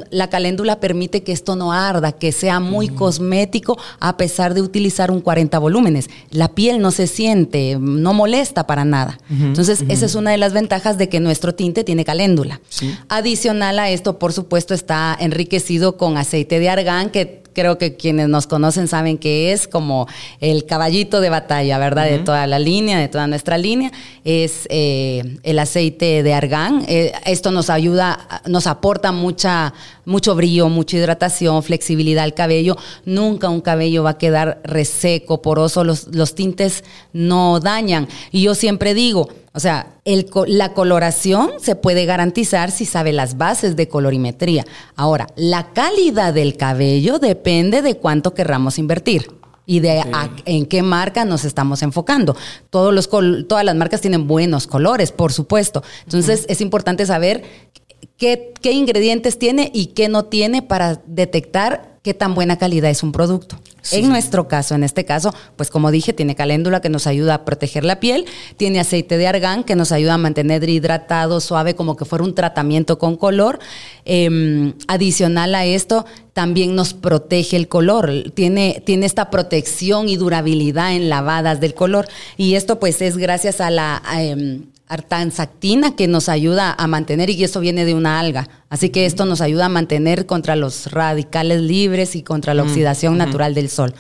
[0.09, 5.11] la caléndula permite que esto no arda, que sea muy cosmético a pesar de utilizar
[5.11, 6.09] un 40 volúmenes.
[6.31, 9.19] La piel no se siente, no molesta para nada.
[9.29, 12.61] Entonces, esa es una de las ventajas de que nuestro tinte tiene caléndula.
[13.09, 18.29] Adicional a esto, por supuesto, está enriquecido con aceite de argán que creo que quienes
[18.29, 20.07] nos conocen saben que es como
[20.39, 22.05] el caballito de batalla, ¿verdad?
[22.05, 23.91] De toda la línea, de toda nuestra línea,
[24.23, 26.85] es eh, el aceite de argán.
[26.87, 29.73] Eh, esto nos ayuda, nos aporta mucha,
[30.09, 32.75] mucho brillo, mucha hidratación, flexibilidad al cabello.
[33.05, 38.07] Nunca un cabello va a quedar reseco, poroso, los, los tintes no dañan.
[38.31, 43.37] Y yo siempre digo, o sea, el, la coloración se puede garantizar si sabe las
[43.37, 44.65] bases de colorimetría.
[44.95, 50.01] Ahora, la calidad del cabello depende de cuánto querramos invertir y de
[50.45, 52.35] en qué marca nos estamos enfocando.
[52.71, 53.07] Todos los
[53.47, 55.83] todas las marcas tienen buenos colores, por supuesto.
[56.05, 57.68] Entonces, es importante saber
[58.17, 63.03] qué, qué ingredientes tiene y qué no tiene para detectar qué tan buena calidad es
[63.03, 63.59] un producto.
[63.91, 67.45] En nuestro caso, en este caso, pues como dije, tiene caléndula que nos ayuda a
[67.45, 68.25] proteger la piel,
[68.57, 72.35] tiene aceite de argán que nos ayuda a mantener hidratado, suave, como que fuera un
[72.35, 73.59] tratamiento con color.
[74.05, 80.93] Em, adicional a esto, también nos protege el color, tiene, tiene esta protección y durabilidad
[80.93, 82.07] en lavadas del color.
[82.37, 84.01] Y esto pues es gracias a la...
[84.17, 88.49] Em, artansactina que nos ayuda a mantener, y eso viene de una alga.
[88.69, 93.17] Así que esto nos ayuda a mantener contra los radicales libres y contra la oxidación
[93.17, 93.93] natural del sol.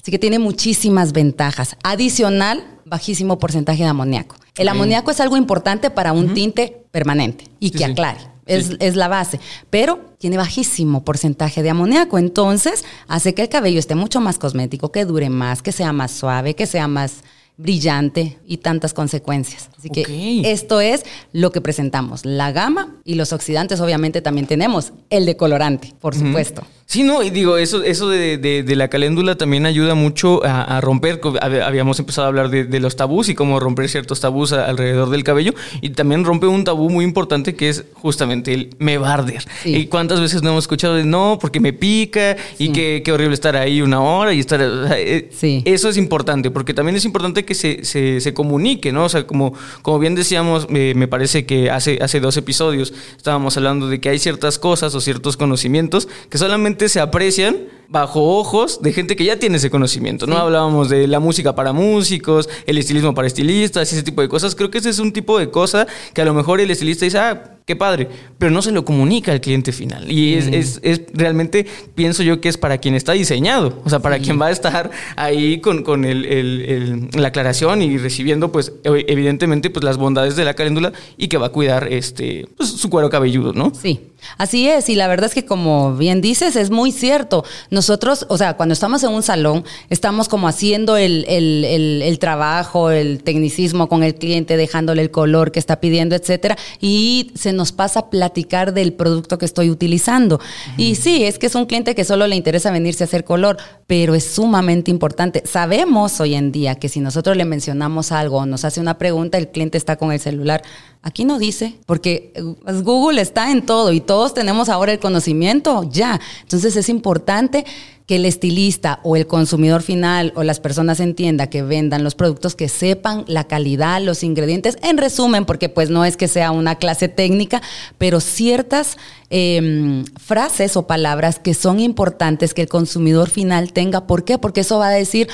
[0.00, 1.76] Así que tiene muchísimas ventajas.
[1.82, 4.36] Adicional, bajísimo porcentaje de amoníaco.
[4.56, 8.20] El amoníaco es algo importante para un tinte permanente y que aclare.
[8.46, 9.38] Es, es, la base,
[9.70, 14.90] pero tiene bajísimo porcentaje de amoníaco, entonces hace que el cabello esté mucho más cosmético,
[14.90, 17.22] que dure más, que sea más suave, que sea más
[17.60, 19.70] brillante y tantas consecuencias.
[19.78, 22.24] Así que esto es lo que presentamos.
[22.24, 24.92] La gama y los oxidantes obviamente también tenemos.
[25.10, 26.62] El decolorante, por supuesto.
[26.90, 31.20] Sí, no, y digo, eso, eso de, la caléndula también ayuda mucho a, romper.
[31.40, 35.54] Habíamos empezado a hablar de, los tabús y cómo romper ciertos tabús alrededor del cabello.
[35.82, 39.44] Y también rompe un tabú muy importante que es justamente el me barder.
[39.64, 43.54] Y cuántas veces no hemos escuchado de no, porque me pica y qué, horrible estar
[43.54, 44.60] ahí una hora y estar.
[44.60, 45.62] Eh, sí.
[45.66, 49.04] Eso es importante, porque también es importante que se, se, comunique, ¿no?
[49.04, 53.86] O sea, como, como bien decíamos, me parece que hace, hace dos episodios estábamos hablando
[53.88, 58.92] de que hay ciertas cosas o ciertos conocimientos que solamente se aprecian bajo ojos de
[58.92, 60.38] gente que ya tiene ese conocimiento, ¿no?
[60.38, 64.54] Hablábamos de la música para músicos, el estilismo para estilistas, ese tipo de cosas.
[64.54, 67.18] Creo que ese es un tipo de cosa que a lo mejor el estilista dice,
[67.18, 70.10] ah, qué padre, pero no se lo comunica al cliente final.
[70.10, 70.80] Y es,
[71.12, 74.50] realmente, pienso yo que es para quien está diseñado, o sea, para quien va a
[74.50, 80.54] estar ahí con, con la aclaración y recibiendo, pues, evidentemente, pues las bondades de la
[80.54, 83.72] caléndula y que va a cuidar este, pues, su cuero cabelludo, ¿no?
[83.74, 84.00] Sí.
[84.36, 87.44] Así es, y la verdad es que como bien dices, es muy cierto.
[87.80, 93.22] Nosotros, o sea, cuando estamos en un salón, estamos como haciendo el, el, trabajo, el
[93.22, 98.00] tecnicismo con el cliente, dejándole el color que está pidiendo, etcétera, y se nos pasa
[98.00, 100.40] a platicar del producto que estoy utilizando.
[100.76, 103.56] Y sí, es que es un cliente que solo le interesa venirse a hacer color,
[103.86, 105.42] pero es sumamente importante.
[105.46, 109.38] Sabemos hoy en día que si nosotros le mencionamos algo o nos hace una pregunta,
[109.38, 110.62] el cliente está con el celular
[111.02, 112.32] Aquí no dice, porque
[112.62, 116.20] pues, Google está en todo y todos tenemos ahora el conocimiento ya.
[116.42, 117.64] Entonces es importante
[118.10, 122.16] que el estilista o el consumidor final o las personas en tienda que vendan los
[122.16, 126.50] productos que sepan la calidad, los ingredientes, en resumen, porque pues no es que sea
[126.50, 127.62] una clase técnica,
[127.96, 128.98] pero ciertas
[129.30, 134.06] em, frases o palabras que son importantes que el consumidor final tenga.
[134.06, 134.36] ¿Por qué?
[134.36, 135.28] Porque eso va a decir,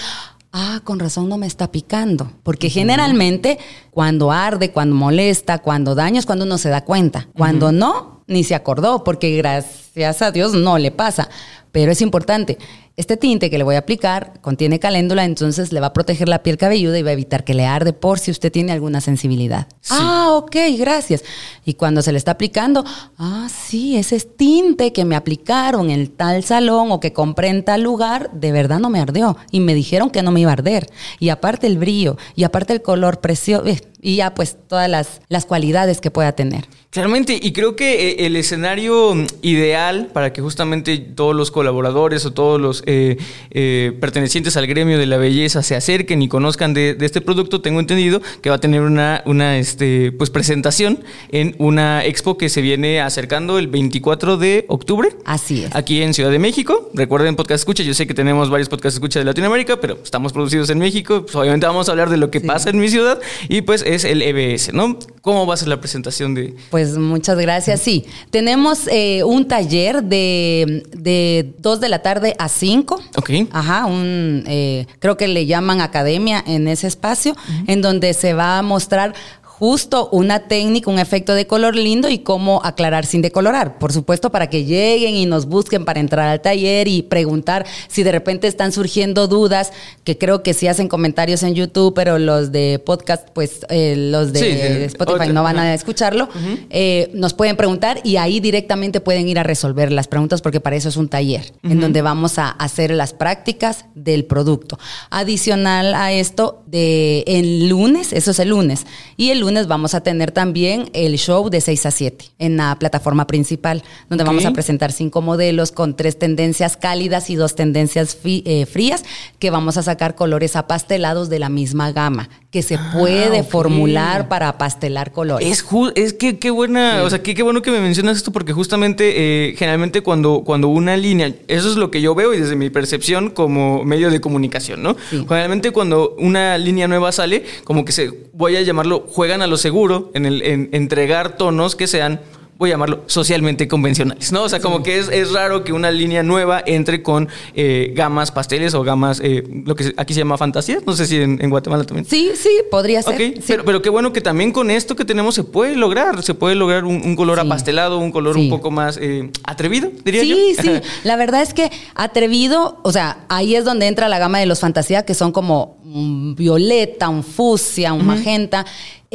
[0.57, 2.33] ah, con razón no me está picando.
[2.43, 3.59] Porque generalmente
[3.91, 7.29] cuando arde, cuando molesta, cuando daña es cuando uno se da cuenta.
[7.37, 11.29] Cuando no, ni se acordó, porque gracias a Dios no le pasa.
[11.73, 12.59] Pero es importante.
[12.97, 16.43] Este tinte que le voy a aplicar contiene caléndula, entonces le va a proteger la
[16.43, 19.67] piel cabelluda y va a evitar que le arde por si usted tiene alguna sensibilidad.
[19.91, 21.23] Ah, ok, gracias.
[21.67, 22.87] Y cuando se le está aplicando,
[23.19, 27.83] ah, sí, ese tinte que me aplicaron en tal salón o que compré en tal
[27.83, 29.37] lugar, de verdad no me ardeó.
[29.51, 30.89] Y me dijeron que no me iba a arder.
[31.21, 33.67] Y aparte el brillo, y aparte el color precioso.
[33.67, 36.67] Eh, y ya pues todas las, las cualidades que pueda tener.
[36.97, 42.25] Claramente, y creo que eh, el escenario mm, ideal para que justamente todos los colaboradores
[42.25, 43.19] o todos los eh,
[43.51, 47.81] eh, pertenecientes al gremio de la belleza se acerquen y conozcan de, este producto, tengo
[47.81, 52.63] entendido que va a tener una, una este, pues, presentación en una expo que se
[52.63, 55.11] viene acercando el 24 de octubre.
[55.27, 55.77] Así es.
[55.77, 56.91] Aquí en Ciudad de México.
[56.95, 60.71] Recuerden Podcast Escucha, yo sé que tenemos varios Podcast Escucha de Latinoamérica, pero estamos producidos
[60.71, 61.23] en México.
[61.23, 64.05] Pues obviamente vamos a hablar de lo que pasa en mi ciudad y pues es
[64.05, 64.99] el EBS, ¿no?
[65.23, 66.55] ¿Cómo va a ser la presentación de...?
[66.71, 67.81] Pues muchas gracias.
[67.81, 73.03] Sí, tenemos eh, un taller de, de 2 de la tarde a 5.
[73.17, 73.31] Ok.
[73.51, 78.59] Ajá, un, eh, creo que le llaman academia en ese espacio, en donde se va
[78.59, 79.15] a mostrar
[79.59, 83.79] justo una técnica, un efecto de color lindo y cómo aclarar sin decolorar.
[83.79, 88.03] Por supuesto, para que lleguen y nos busquen para entrar al taller y preguntar si
[88.03, 89.73] de repente están surgiendo dudas,
[90.05, 94.35] que creo que sí hacen comentarios en YouTube, pero los de podcast, pues eh, los
[94.35, 96.29] de Spotify no van a escucharlo,
[96.69, 100.77] eh, nos pueden preguntar y ahí directamente pueden ir a resolver las preguntas porque para
[100.77, 104.79] eso es un taller en donde vamos a hacer las prácticas del producto.
[105.09, 108.87] Adicional a esto, de el lunes, eso es el lunes,
[109.17, 112.77] y el lunes vamos a tener también el show de 6 a 7 en la
[112.81, 118.19] plataforma principal, donde vamos a presentar cinco modelos con tres tendencias cálidas y dos tendencias
[118.25, 119.05] eh, frías,
[119.39, 124.29] que vamos a sacar colores apastelados de la misma gama, que se ah, puede formular
[124.29, 125.47] para apastelar colores.
[125.47, 128.55] Es, es que qué buena, o sea, qué, qué, bueno que me mencionas esto, porque
[128.55, 132.57] justamente, eh, generalmente cuando, cuando una línea, eso es lo que yo veo y desde
[132.57, 134.97] mi percepción como medio de comunicación, ¿no?
[135.11, 139.59] Generalmente cuando una línea nueva sale, como que se, voy a llamarlo, juega a lo
[139.59, 142.21] seguro en, el, en entregar tonos que sean
[142.59, 144.43] voy a llamarlo, socialmente convencionales, ¿no?
[144.43, 148.33] O sea, como que es, es, raro que una línea nueva entre con eh, gamas
[148.33, 151.85] pasteles o gamas, eh, lo que aquí se llama fantasía, no sé si en, Guatemala
[151.85, 152.07] también.
[152.07, 153.15] Sí, sí, podría ser.
[153.15, 156.35] Ok, Pero, pero qué bueno que también con esto que tenemos se puede lograr, se
[156.35, 160.37] puede lograr un, color apastelado, un color un poco más eh, atrevido, diría yo.
[160.37, 160.71] Sí, sí,
[161.05, 164.61] la verdad es que atrevido, o sea, ahí es donde entra la gama de los
[164.61, 168.67] fantasía, que son como un violeta, un fucsia, un magenta,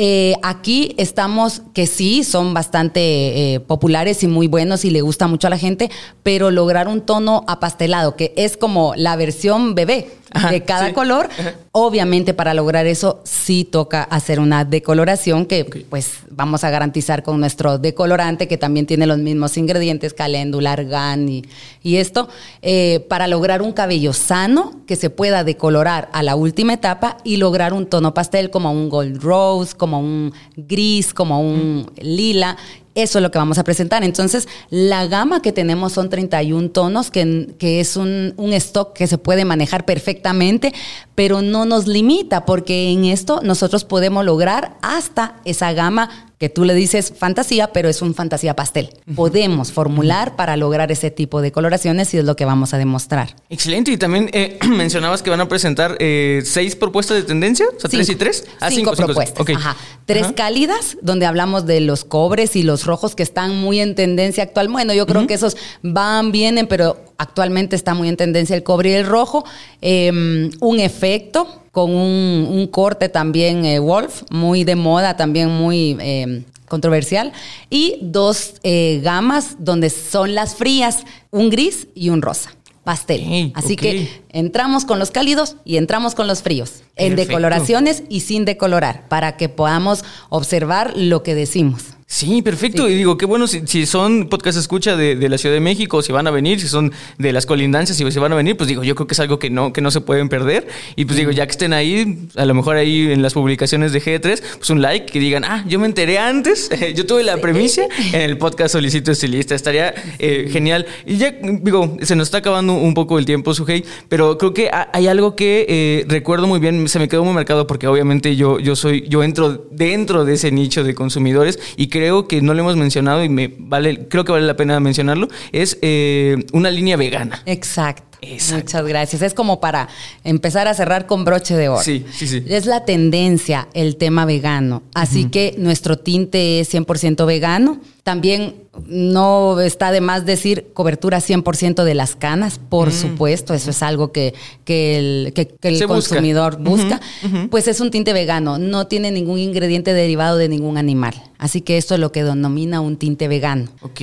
[0.04, 5.28] eh, aquí estamos, que sí, son bastante eh, populares y muy buenos y le gusta
[5.28, 5.92] mucho a la gente,
[6.24, 10.08] pero lograr un tono apastelado, que es como la versión bebé
[10.50, 11.30] de cada color.
[11.72, 17.40] Obviamente para lograr eso sí toca hacer una decoloración que pues vamos a garantizar con
[17.40, 21.44] nuestro decolorante que también tiene los mismos ingredientes, caléndula, argán y,
[21.84, 22.30] y esto,
[22.62, 27.38] eh, para lograr un cabello sano que se pueda decolorar a la última etapa y
[27.38, 32.58] lograr un tono pastel como un gold rose, como un gris, como un lila
[32.96, 34.04] eso es lo que vamos a presentar.
[34.04, 39.08] Entonces, la gama que tenemos son 31 tonos, que, que es un, un, stock que
[39.08, 40.74] se puede manejar perfectamente,
[41.16, 46.66] pero no nos limita, porque en esto nosotros podemos lograr hasta esa gama que tú
[46.66, 48.90] le dices fantasía, pero es un fantasía pastel.
[49.14, 53.36] Podemos formular para lograr ese tipo de coloraciones y es lo que vamos a demostrar.
[53.52, 53.92] Excelente.
[53.92, 57.92] Y también eh, mencionabas que van a presentar eh, seis propuestas de tendencia, o sea,
[57.92, 58.46] tres y tres.
[58.60, 59.48] Ah, cinco, propuestas.
[59.56, 59.78] Ajá.
[60.08, 64.42] Tres cálidas, donde hablamos de los cobres y los rojos que están muy en tendencia
[64.42, 64.68] actual.
[64.68, 68.90] Bueno, yo creo que esos van, vienen, pero actualmente está muy en tendencia el cobre
[68.90, 69.46] y el rojo.
[69.80, 76.44] Em, un efecto con un, corte también eh, Wolf, muy de moda, también muy eh,
[76.68, 77.32] controversial,
[77.70, 82.54] y dos eh, gamas donde son las frías, un gris y un rosa.
[82.84, 83.52] Pastel.
[83.54, 88.44] Así que entramos con los cálidos y entramos con los fríos, en decoloraciones y sin
[88.44, 91.84] decolorar, para que podamos observar lo que decimos.
[92.12, 92.90] Sí, perfecto.
[92.90, 96.28] Y digo, qué bueno si, son podcast escucha de, la Ciudad de México, si van
[96.28, 98.96] a venir, si son de las colindancias, si, si van a venir, pues digo, yo
[98.96, 100.68] creo que es algo que no, que no se pueden perder.
[100.98, 104.02] Y pues digo, ya que estén ahí, a lo mejor ahí en las publicaciones de
[104.02, 107.84] G3, pues un like, que digan, ah, yo me enteré antes, yo tuve la premisa
[108.12, 109.56] en el podcast Solicito Estilista.
[109.56, 110.86] Estaría eh, genial.
[111.06, 114.70] Y ya, digo, se nos está acabando un poco el tiempo, Sujei, pero creo que
[114.92, 118.60] hay algo que eh, recuerdo muy bien, se me quedó muy marcado porque obviamente yo,
[118.60, 122.56] yo soy, yo entro dentro de ese nicho de consumidores y que creo que no
[122.56, 126.72] le hemos mencionado y me vale, creo que vale la pena mencionarlo, es eh, una
[126.72, 127.44] línea vegana.
[127.46, 128.11] Exacto.
[128.54, 129.22] Muchas gracias.
[129.22, 129.90] Es como para
[130.24, 131.82] empezar a cerrar con broche de oro.
[131.82, 132.44] Sí, sí, sí.
[132.48, 134.84] Es la tendencia el tema vegano.
[134.94, 137.80] Así que nuestro tinte es 100% vegano.
[138.04, 138.56] También
[138.88, 142.94] no está de más decir cobertura 100% de las canas, por mm.
[142.94, 144.34] supuesto, eso es algo que,
[144.66, 147.02] que el, que, el consumidor busca.
[147.50, 151.14] Pues es un tinte vegano, no tiene ningún ingrediente derivado de ningún animal.
[151.38, 153.70] Así que esto es lo que denomina un tinte vegano.
[153.82, 154.02] Ok.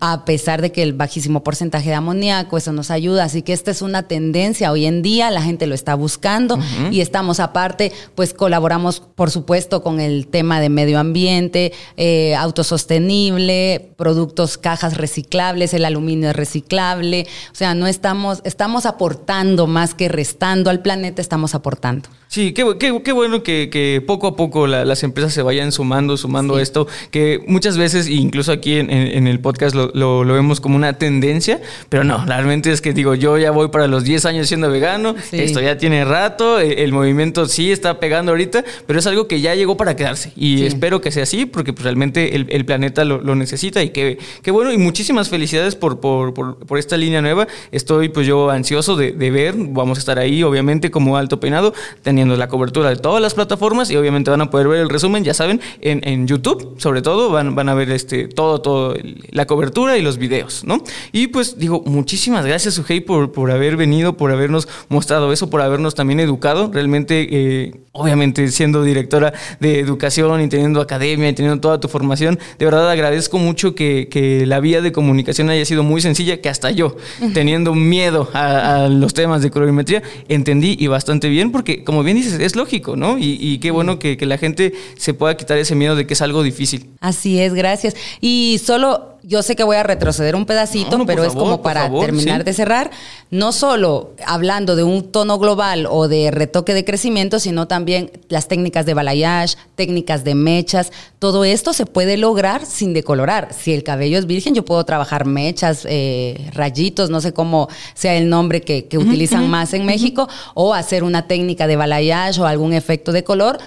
[0.00, 3.24] a pesar de que el bajísimo porcentaje de amoníaco, eso nos ayuda.
[3.24, 6.58] Así que esta es una tendencia hoy en día, la gente lo está buscando
[6.90, 13.92] y estamos aparte, pues colaboramos, por supuesto, con el tema de medio ambiente, eh, autosostenible,
[13.98, 20.08] productos, cajas reciclables, el aluminio es reciclable, o sea, no estamos, estamos aportando más que
[20.08, 22.08] restando al planeta, estamos aportando.
[22.30, 26.86] Sí, qué, qué, bueno que, poco a poco las empresas se vayan sumando, sumando esto,
[27.10, 32.04] que muchas veces, incluso aquí en, el podcast lo, lo, vemos como una tendencia, pero
[32.04, 35.60] no, realmente es que digo, yo ya voy para los 10 años siendo vegano, esto
[35.60, 39.54] ya tiene rato, e, el, movimiento sí está pegando ahorita, pero es algo que ya
[39.54, 43.82] llegó para quedarse y espero que sea así porque pues, realmente el, planeta lo, necesita
[43.82, 47.46] y qué, qué bueno y muchísimas felicidades por, por, por, esta línea nueva.
[47.72, 51.74] Estoy pues yo ansioso de, de ver, vamos a estar ahí obviamente como alto peinado,
[52.02, 55.24] teniendo la cobertura de todas las plataformas y obviamente van a poder ver el resumen,
[55.24, 58.94] ya saben, en, en YouTube, sobre todo, van, van a ver este, todo, todo,
[59.30, 60.82] la cobertura y los videos, ¿no?
[61.12, 65.62] Y pues digo, muchísimas gracias, Sujei, por, por haber venido, por habernos mostrado eso, por
[65.62, 66.70] habernos también educado.
[66.72, 72.40] Realmente, eh, obviamente, siendo directora de educación y teniendo academia y teniendo toda tu formación,
[72.58, 76.48] de verdad agradezco mucho que, que la vía de comunicación haya sido muy sencilla, que
[76.48, 76.96] hasta yo,
[77.32, 82.16] teniendo miedo a, a los temas de colorimetría, entendí y bastante bien, porque como bien
[82.16, 83.16] dices, es lógico, ¿no?
[83.18, 86.22] Y, qué bueno que, que, la gente se pueda quitar ese miedo de que es
[86.22, 86.90] algo difícil.
[87.00, 87.94] Así es, gracias.
[88.20, 92.44] Y solo, yo sé que voy a retroceder un pedacito, pero es como para terminar
[92.44, 92.90] de cerrar,
[93.30, 98.48] no solo hablando de un tono global o de retoque de crecimiento, sino también las
[98.48, 103.48] técnicas de balayage, técnicas de mechas, todo esto se puede lograr sin decolorar.
[103.52, 108.14] Si el cabello es virgen, yo puedo trabajar mechas, eh, rayitos, no sé cómo sea
[108.14, 112.72] el nombre que, utilizan más en México, o hacer una técnica de balayage o algún
[112.72, 113.58] efecto de color,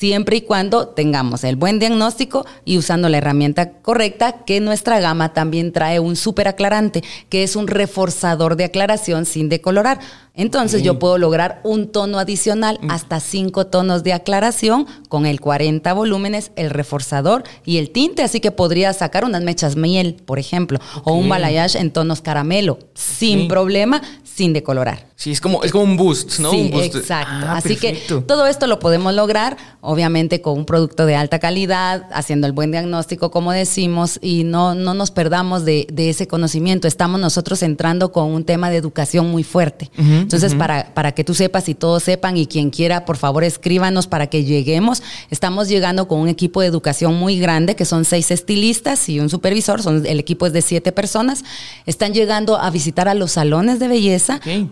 [0.00, 5.34] siempre y cuando tengamos el buen diagnóstico y usando la herramienta correcta, que nuestra gama
[5.34, 10.00] también trae un super aclarante, que es un reforzador de aclaración sin decolorar.
[10.34, 12.90] Entonces yo puedo lograr un tono adicional, mm.
[12.90, 18.22] hasta cinco tonos de aclaración con el 40 volúmenes, el reforzador y el tinte.
[18.22, 22.78] Así que podría sacar unas mechas miel, por ejemplo, o un balayage en tonos caramelo,
[22.94, 24.00] sin problema,
[24.34, 25.10] sin decolorar.
[25.16, 26.50] Sí, es como, es como un boost, ¿no?
[26.50, 26.94] Sí, boost.
[26.94, 27.46] exacto.
[27.46, 27.92] Ah, Así que
[28.26, 32.70] todo esto lo podemos lograr, obviamente, con un producto de alta calidad, haciendo el buen
[32.70, 36.88] diagnóstico, como decimos, y no, no nos perdamos de, ese conocimiento.
[36.88, 39.90] Estamos nosotros entrando con un tema de educación muy fuerte.
[39.98, 44.06] Entonces, para, para que tú sepas y todos sepan, y quien quiera, por favor, escríbanos
[44.06, 45.02] para que lleguemos.
[45.30, 49.28] Estamos llegando con un equipo de educación muy grande, que son seis estilistas y un
[49.28, 51.44] supervisor, son, el equipo es de siete personas.
[51.84, 54.19] Están llegando a visitar a los salones de belleza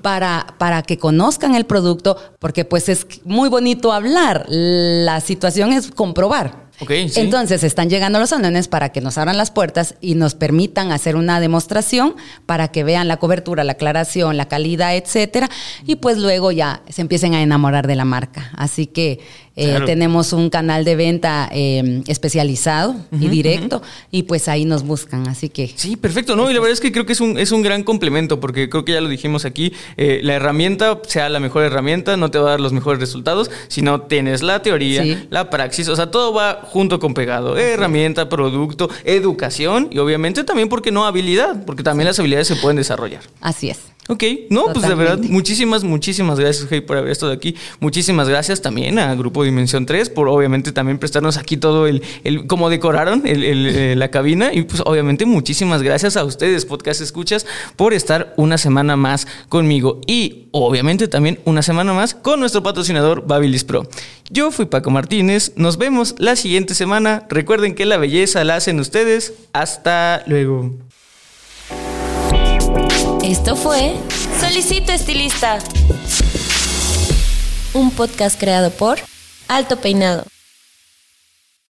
[0.02, 4.44] para, para que conozcan el producto, porque pues es muy bonito hablar.
[4.48, 6.67] La situación es comprobar.
[6.80, 11.16] Entonces están llegando los salones para que nos abran las puertas y nos permitan hacer
[11.16, 12.14] una demostración
[12.46, 15.48] para que vean la cobertura, la aclaración, la calidad, etcétera,
[15.86, 18.50] y pues luego ya se empiecen a enamorar de la marca.
[18.56, 19.20] Así que
[19.60, 25.26] eh, tenemos un canal de venta eh, especializado y directo y pues ahí nos buscan,
[25.26, 25.72] así que...
[25.74, 26.48] Sí, perfecto, ¿no?
[26.48, 28.84] Y la verdad es que creo que es un, es un gran complemento porque creo
[28.84, 32.46] que ya lo dijimos aquí, eh, la herramienta sea la mejor herramienta, no te va
[32.46, 36.32] a dar los mejores resultados, si no tienes la teoría, la praxis, o sea, todo
[36.32, 41.64] va junto con pegado, herramienta, producto, educación y obviamente también, porque no habilidad?
[41.64, 43.22] Porque también las habilidades se pueden desarrollar.
[43.40, 43.78] Así es.
[44.10, 47.54] Ok, no, pues de verdad, muchísimas, muchísimas gracias, Hey, por haber estado aquí.
[47.78, 52.46] Muchísimas gracias también a Grupo Dimensión 3 por obviamente también prestarnos aquí todo el, el
[52.46, 54.50] cómo decoraron el, eh, la cabina.
[54.54, 57.44] Y pues obviamente muchísimas gracias a ustedes, podcast escuchas,
[57.76, 60.00] por estar una semana más conmigo.
[60.06, 63.86] Y obviamente también una semana más con nuestro patrocinador Babilis Pro.
[64.30, 67.26] Yo fui Paco Martínez, nos vemos la siguiente semana.
[67.28, 69.34] Recuerden que la belleza la hacen ustedes.
[69.52, 70.87] Hasta luego.
[73.28, 73.94] Esto fue
[74.40, 75.58] Solicito Estilista,
[77.74, 78.96] un podcast creado por
[79.48, 80.24] Alto Peinado.